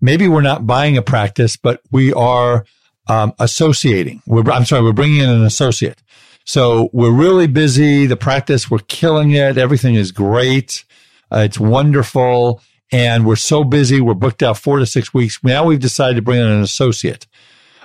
[0.00, 2.66] maybe we're not buying a practice, but we are,
[3.08, 4.22] um, associating.
[4.26, 6.02] We're, I'm sorry, we're bringing in an associate.
[6.44, 8.06] So we're really busy.
[8.06, 9.56] The practice, we're killing it.
[9.56, 10.84] Everything is great.
[11.30, 12.60] Uh, it's wonderful.
[12.92, 14.00] And we're so busy.
[14.00, 15.38] We're booked out four to six weeks.
[15.42, 17.26] Now we've decided to bring in an associate.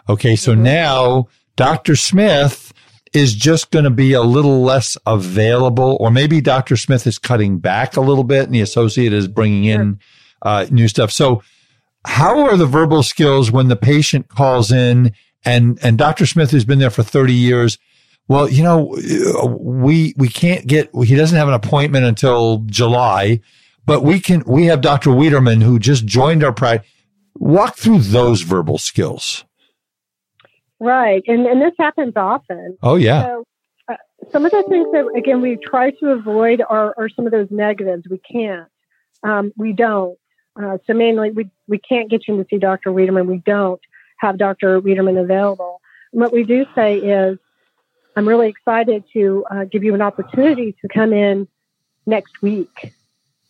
[0.09, 0.35] Okay.
[0.35, 0.63] So mm-hmm.
[0.63, 1.95] now Dr.
[1.95, 2.73] Smith
[3.13, 6.77] is just going to be a little less available, or maybe Dr.
[6.77, 9.99] Smith is cutting back a little bit and the associate is bringing in
[10.41, 11.11] uh, new stuff.
[11.11, 11.41] So
[12.05, 15.13] how are the verbal skills when the patient calls in
[15.45, 16.25] and, and Dr.
[16.25, 17.77] Smith who's been there for 30 years?
[18.27, 18.95] Well, you know,
[19.59, 23.39] we, we can't get, he doesn't have an appointment until July,
[23.87, 25.11] but we can, we have Dr.
[25.11, 26.87] Wiederman who just joined our practice.
[27.39, 29.45] Walk through those verbal skills.
[30.79, 31.23] Right.
[31.27, 32.77] And, and this happens often.
[32.83, 33.23] Oh, yeah.
[33.23, 33.43] So,
[33.89, 33.95] uh,
[34.31, 37.47] some of the things that, again, we try to avoid are, are some of those
[37.49, 38.03] negatives.
[38.09, 38.67] We can't.
[39.23, 40.17] Um, we don't.
[40.61, 42.91] Uh, so mainly, we, we can't get you to see Dr.
[42.91, 43.27] Wiederman.
[43.27, 43.81] We don't
[44.17, 44.79] have Dr.
[44.79, 45.79] Wiederman available.
[46.11, 47.37] And what we do say is,
[48.15, 51.47] I'm really excited to uh, give you an opportunity to come in
[52.07, 52.93] next week.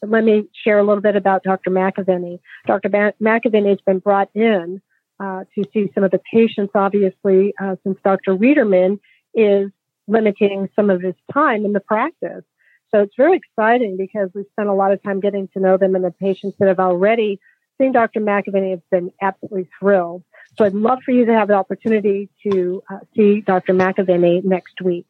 [0.06, 1.72] Let me share a little bit about Dr.
[1.72, 2.40] McAvaney.
[2.66, 2.90] Dr.
[2.90, 4.82] McAvaney has been brought in
[5.20, 8.36] uh, to see some of the patients, obviously, uh, since Dr.
[8.36, 9.00] Wiederman
[9.34, 9.72] is
[10.08, 12.44] limiting some of his time in the practice.
[12.92, 15.96] So it's very exciting because we've spent a lot of time getting to know them
[15.96, 17.40] and the patients that have already
[17.78, 18.22] seen Dr.
[18.22, 20.24] McAvaney have been absolutely thrilled.
[20.58, 23.74] So I'd love for you to have the opportunity to uh, see Dr.
[23.74, 25.08] McAvaney next week.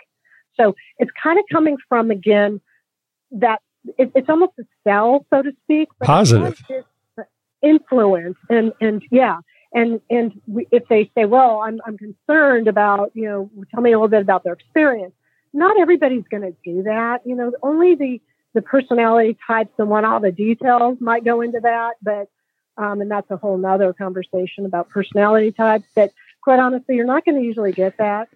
[0.55, 2.59] So it's kind of coming from, again,
[3.31, 3.61] that
[3.97, 5.89] it, it's almost a sell, so to speak.
[6.01, 6.61] Positive.
[7.61, 9.39] Influence and, and yeah,
[9.73, 13.91] and and we, if they say, well, I'm I'm concerned about, you know, tell me
[13.91, 15.13] a little bit about their experience.
[15.53, 17.21] Not everybody's going to do that.
[17.25, 18.21] You know, only the
[18.53, 22.29] the personality types and want all the details might go into that, but
[22.77, 25.85] um, and that's a whole nother conversation about personality types.
[25.95, 26.11] But
[26.41, 28.29] quite honestly, you're not going to usually get that.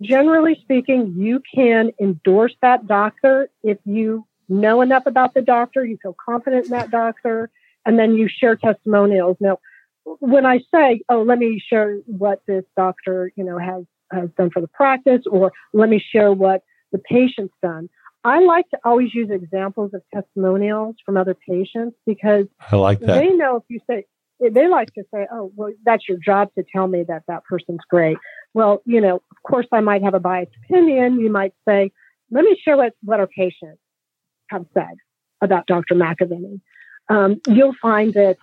[0.00, 5.98] Generally speaking, you can endorse that doctor if you know enough about the doctor, you
[6.02, 7.50] feel confident in that doctor,
[7.84, 9.36] and then you share testimonials.
[9.40, 9.58] Now,
[10.04, 14.50] when I say, oh, let me share what this doctor, you know, has, has done
[14.50, 17.88] for the practice, or let me share what the patient's done,
[18.24, 23.06] I like to always use examples of testimonials from other patients because I like that.
[23.06, 24.06] They know if you say,
[24.40, 27.80] they like to say, oh, well, that's your job to tell me that that person's
[27.88, 28.18] great.
[28.54, 31.20] Well, you know, of course, I might have a biased opinion.
[31.20, 31.92] You might say,
[32.30, 33.80] let me share what, what our patients
[34.50, 34.96] have said
[35.40, 35.94] about Dr.
[35.94, 36.60] McAvaney.
[37.08, 38.36] Um, you'll find that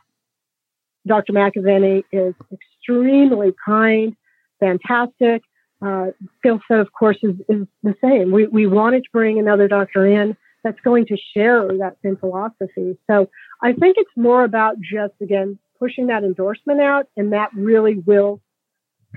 [1.08, 1.34] Dr.
[1.34, 4.16] McAvaney is extremely kind,
[4.60, 5.43] fantastic.
[5.86, 6.08] Uh,
[6.39, 8.32] skill set, of course, is, is the same.
[8.32, 12.97] We, we wanted to bring another doctor in that's going to share that same philosophy.
[13.10, 13.30] So
[13.62, 18.41] I think it's more about just, again, pushing that endorsement out, and that really will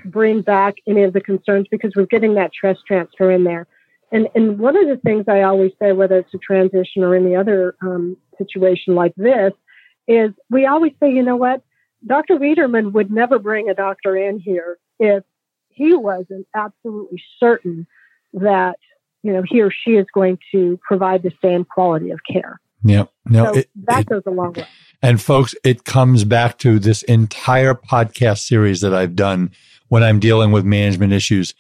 [0.05, 3.67] bring back any of the concerns because we're getting that trust transfer in there.
[4.11, 7.37] And, and one of the things I always say, whether it's a transition or any
[7.37, 9.53] other um, situation like this,
[10.07, 11.63] is we always say, you know what?
[12.07, 12.37] Dr.
[12.37, 15.25] Wiederman would never bring a doctor in here if
[15.69, 17.87] he wasn't absolutely certain
[18.33, 18.77] that,
[19.23, 22.61] you know, he or she is going to provide the same quality of care.
[22.85, 23.07] Yeah.
[23.27, 24.67] No, so it, that it, goes a long way.
[25.03, 29.51] And folks, it comes back to this entire podcast series that I've done
[29.89, 31.55] when I'm dealing with management issues.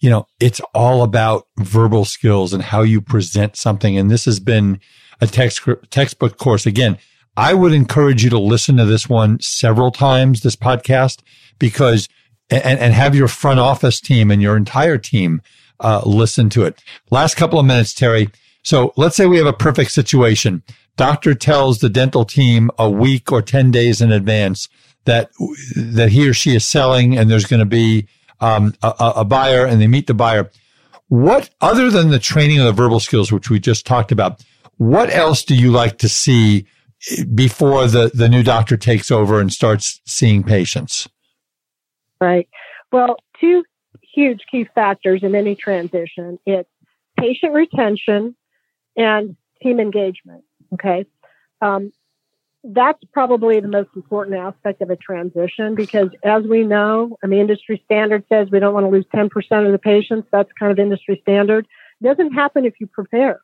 [0.00, 3.96] You know, it's all about verbal skills and how you present something.
[3.98, 4.80] And this has been
[5.20, 6.66] a text, textbook course.
[6.66, 6.98] Again,
[7.36, 11.20] I would encourage you to listen to this one several times, this podcast,
[11.58, 12.08] because,
[12.50, 15.42] and, and have your front office team and your entire team,
[15.80, 16.82] uh, listen to it.
[17.10, 18.28] Last couple of minutes, Terry.
[18.62, 20.62] So let's say we have a perfect situation.
[20.96, 24.68] Doctor tells the dental team a week or 10 days in advance
[25.04, 25.30] that,
[25.74, 28.06] that he or she is selling and there's going to be,
[28.40, 30.50] um, a, a buyer and they meet the buyer.
[31.08, 34.44] What, other than the training of the verbal skills, which we just talked about,
[34.76, 36.66] what else do you like to see
[37.34, 41.08] before the, the new doctor takes over and starts seeing patients?
[42.20, 42.48] Right.
[42.92, 43.64] Well, two
[44.14, 46.38] huge key factors in any transition.
[46.46, 46.68] It's
[47.18, 48.36] patient retention
[48.96, 50.44] and team engagement.
[50.74, 51.06] Okay.
[51.60, 51.92] Um,
[52.62, 57.40] that's probably the most important aspect of a transition because as we know, I mean,
[57.40, 59.30] industry standard says we don't want to lose 10%
[59.66, 60.28] of the patients.
[60.30, 61.66] That's kind of industry standard.
[62.00, 63.40] It doesn't happen if you prepare.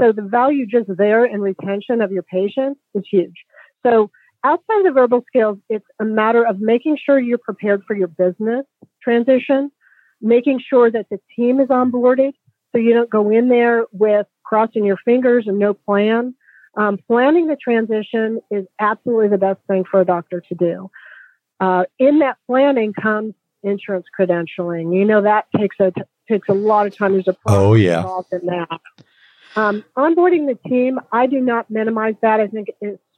[0.00, 3.34] So the value just there in retention of your patients is huge.
[3.84, 4.10] So
[4.44, 8.66] outside of verbal skills, it's a matter of making sure you're prepared for your business
[9.02, 9.70] transition,
[10.20, 12.32] making sure that the team is onboarded
[12.72, 16.34] so you don't go in there with crossing your fingers and no plan.
[16.78, 20.90] Um, planning the transition is absolutely the best thing for a doctor to do.
[21.58, 24.96] Uh, in that planning comes insurance credentialing.
[24.96, 25.92] You know that takes a
[26.28, 27.12] takes a lot of time.
[27.12, 28.80] There's a process oh yeah involved in that.
[29.56, 32.38] Um, onboarding the team, I do not minimize that.
[32.38, 32.68] I think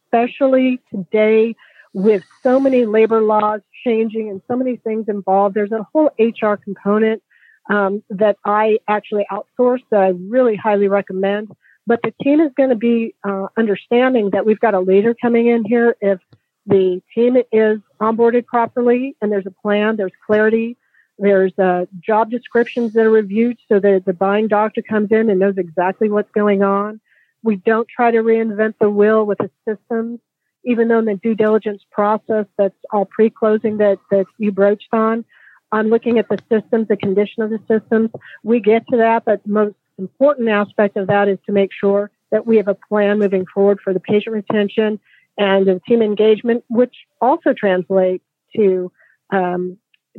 [0.07, 1.55] especially today
[1.93, 6.55] with so many labor laws changing and so many things involved, there's a whole HR
[6.55, 7.23] component
[7.69, 11.51] um, that I actually outsource that I really highly recommend.
[11.87, 15.47] But the team is going to be uh, understanding that we've got a leader coming
[15.47, 15.97] in here.
[16.01, 16.21] If
[16.67, 20.77] the team is onboarded properly and there's a plan, there's clarity,
[21.19, 25.41] there's uh, job descriptions that are reviewed so that the buying doctor comes in and
[25.41, 27.01] knows exactly what's going on.
[27.43, 30.21] We don't try to reinvent the wheel with the systems,
[30.65, 35.25] even though in the due diligence process that's all pre-closing that, that you broached on.
[35.73, 38.11] I'm looking at the systems, the condition of the systems.
[38.43, 42.47] We get to that, but most important aspect of that is to make sure that
[42.47, 45.01] we have a plan moving forward for the patient retention
[45.37, 48.25] and the team engagement, which also translates
[48.57, 48.91] to
[49.31, 49.77] um,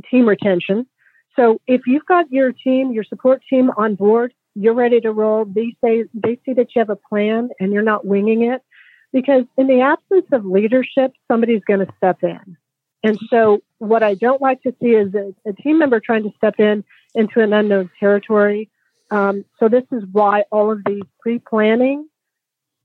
[0.09, 0.85] team retention.
[1.35, 5.45] So if you've got your team, your support team on board, you're ready to roll.
[5.45, 8.61] They say they see that you have a plan and you're not winging it.
[9.13, 12.57] Because in the absence of leadership, somebody's going to step in.
[13.03, 16.31] And so what I don't like to see is a, a team member trying to
[16.37, 18.69] step in into an unknown territory.
[19.11, 22.07] Um, so this is why all of these pre-planning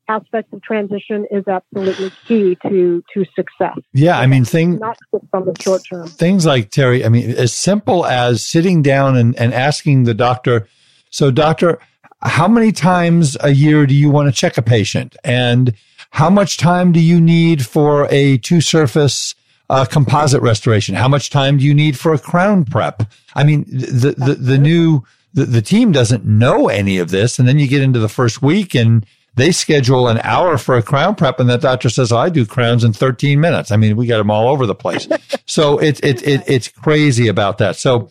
[0.08, 3.78] aspects of transition is absolutely key to to success.
[3.92, 6.06] Yeah, I mean, thing not just from the short term.
[6.06, 10.68] Things like Terry, I mean, as simple as sitting down and, and asking the doctor,
[11.10, 11.80] so doctor,
[12.22, 15.16] how many times a year do you want to check a patient?
[15.24, 15.74] And
[16.10, 19.34] how much time do you need for a two surface
[19.68, 20.94] uh, composite restoration?
[20.94, 23.02] How much time do you need for a crown prep?
[23.34, 25.02] I mean, the, the, the new,
[25.36, 27.38] the, the team doesn't know any of this.
[27.38, 30.82] And then you get into the first week and they schedule an hour for a
[30.82, 33.70] crown prep and that doctor says, oh, I do crowns in 13 minutes.
[33.70, 35.06] I mean, we got them all over the place.
[35.46, 37.76] so it's, it, it, it's crazy about that.
[37.76, 38.08] So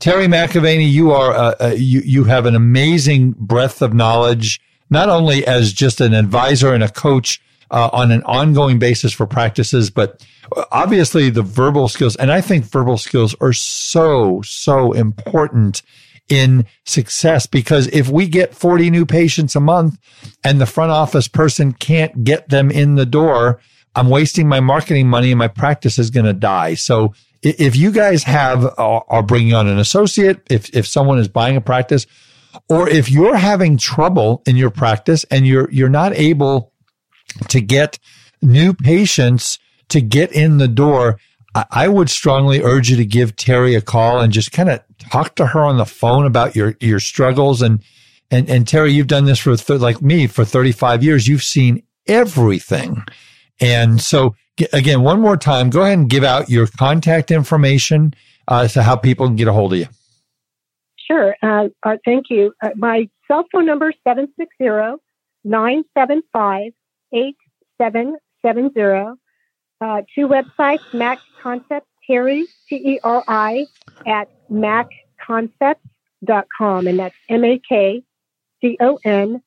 [0.00, 4.60] Terry McAvaney, you are, uh, uh, you, you have an amazing breadth of knowledge
[4.90, 9.26] not only as just an advisor and a coach uh, on an ongoing basis for
[9.26, 10.24] practices, but
[10.70, 12.16] obviously the verbal skills.
[12.16, 15.82] And I think verbal skills are so, so important
[16.28, 19.98] in success because if we get 40 new patients a month
[20.44, 23.60] and the front office person can't get them in the door,
[23.94, 26.74] I'm wasting my marketing money and my practice is going to die.
[26.74, 31.56] So if you guys have are bringing on an associate, if if someone is buying
[31.56, 32.06] a practice,
[32.68, 36.72] or if you're having trouble in your practice and you're you're not able
[37.48, 37.98] to get
[38.42, 39.58] new patients
[39.88, 41.18] to get in the door,
[41.70, 45.36] I would strongly urge you to give Teri a call and just kind of talk
[45.36, 47.82] to her on the phone about your your struggles and
[48.30, 51.28] and and Teri, you've done this for th- like me for 35 years.
[51.28, 53.04] You've seen everything,
[53.60, 54.34] and so
[54.72, 58.14] again, one more time, go ahead and give out your contact information
[58.48, 59.86] uh, to how people can get a hold of you.
[61.06, 61.36] Sure.
[61.42, 62.52] Uh, uh, thank you.
[62.62, 65.02] Uh, my cell phone number is 760
[65.44, 66.72] 975
[67.12, 69.20] 8770.
[69.78, 73.66] Uh, two websites, MAK Concepts, Teri, T E R I,
[74.06, 76.86] at makconcepts.com.
[76.86, 78.02] And that's M A K
[78.60, 79.42] C O N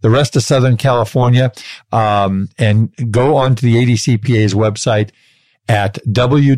[0.00, 1.52] the rest of Southern California.
[1.92, 5.10] Um, and go onto the ADCPA's website
[5.68, 6.54] at www.adcpa.org,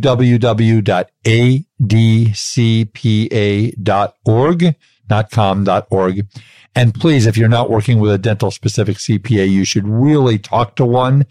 [5.12, 6.26] not com.org.
[6.74, 10.74] And please, if you're not working with a dental specific CPA, you should really talk
[10.76, 11.26] to one.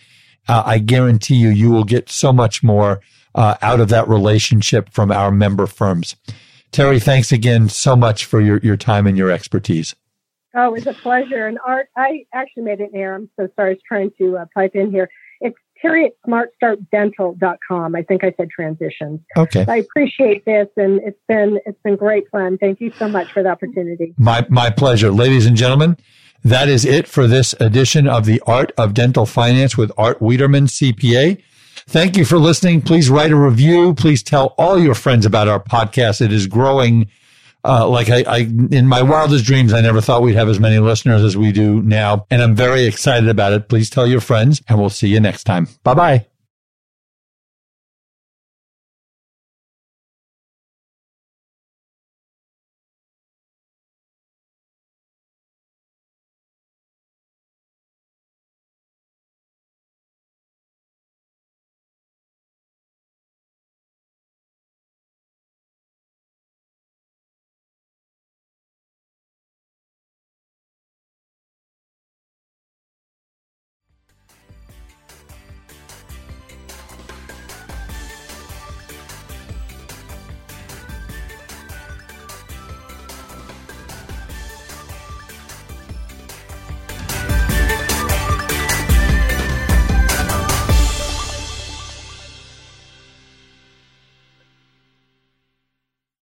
[0.48, 3.02] Uh, I guarantee you, you will get so much more
[3.34, 6.16] uh, out of that relationship from our member firms.
[6.72, 9.96] Teri, thanks again so much for your, your time and your expertise.
[10.56, 11.48] Oh, it's a pleasure.
[11.48, 13.16] And Art, I actually made an error.
[13.16, 13.72] I'm so sorry.
[13.72, 15.10] I was trying to uh, pipe in here.
[15.84, 17.96] Teri at smartstartdental.com.
[17.96, 19.20] I think I said transitions.
[19.38, 19.66] Okay.
[19.68, 22.58] I appreciate this and it's been it's been great fun.
[22.58, 24.14] Thank you so much for the opportunity.
[24.18, 25.12] My my pleasure.
[25.12, 25.98] Ladies and gentlemen,
[26.44, 30.66] that is it for this edition of the Art of Dental Finance with Art Wiederman,
[30.66, 31.42] CPA.
[31.88, 32.82] Thank you for listening.
[32.82, 33.94] Please write a review.
[33.94, 36.22] Please tell all your friends about our podcast.
[36.22, 37.10] It is growing
[37.64, 40.80] uh, like I, I, in my wildest dreams, I never thought we'd have as many
[40.80, 42.26] listeners as we do now.
[42.30, 43.70] And I'm very excited about it.
[43.70, 45.68] Please tell your friends and we'll see you next time.
[45.84, 46.31] Bye bye.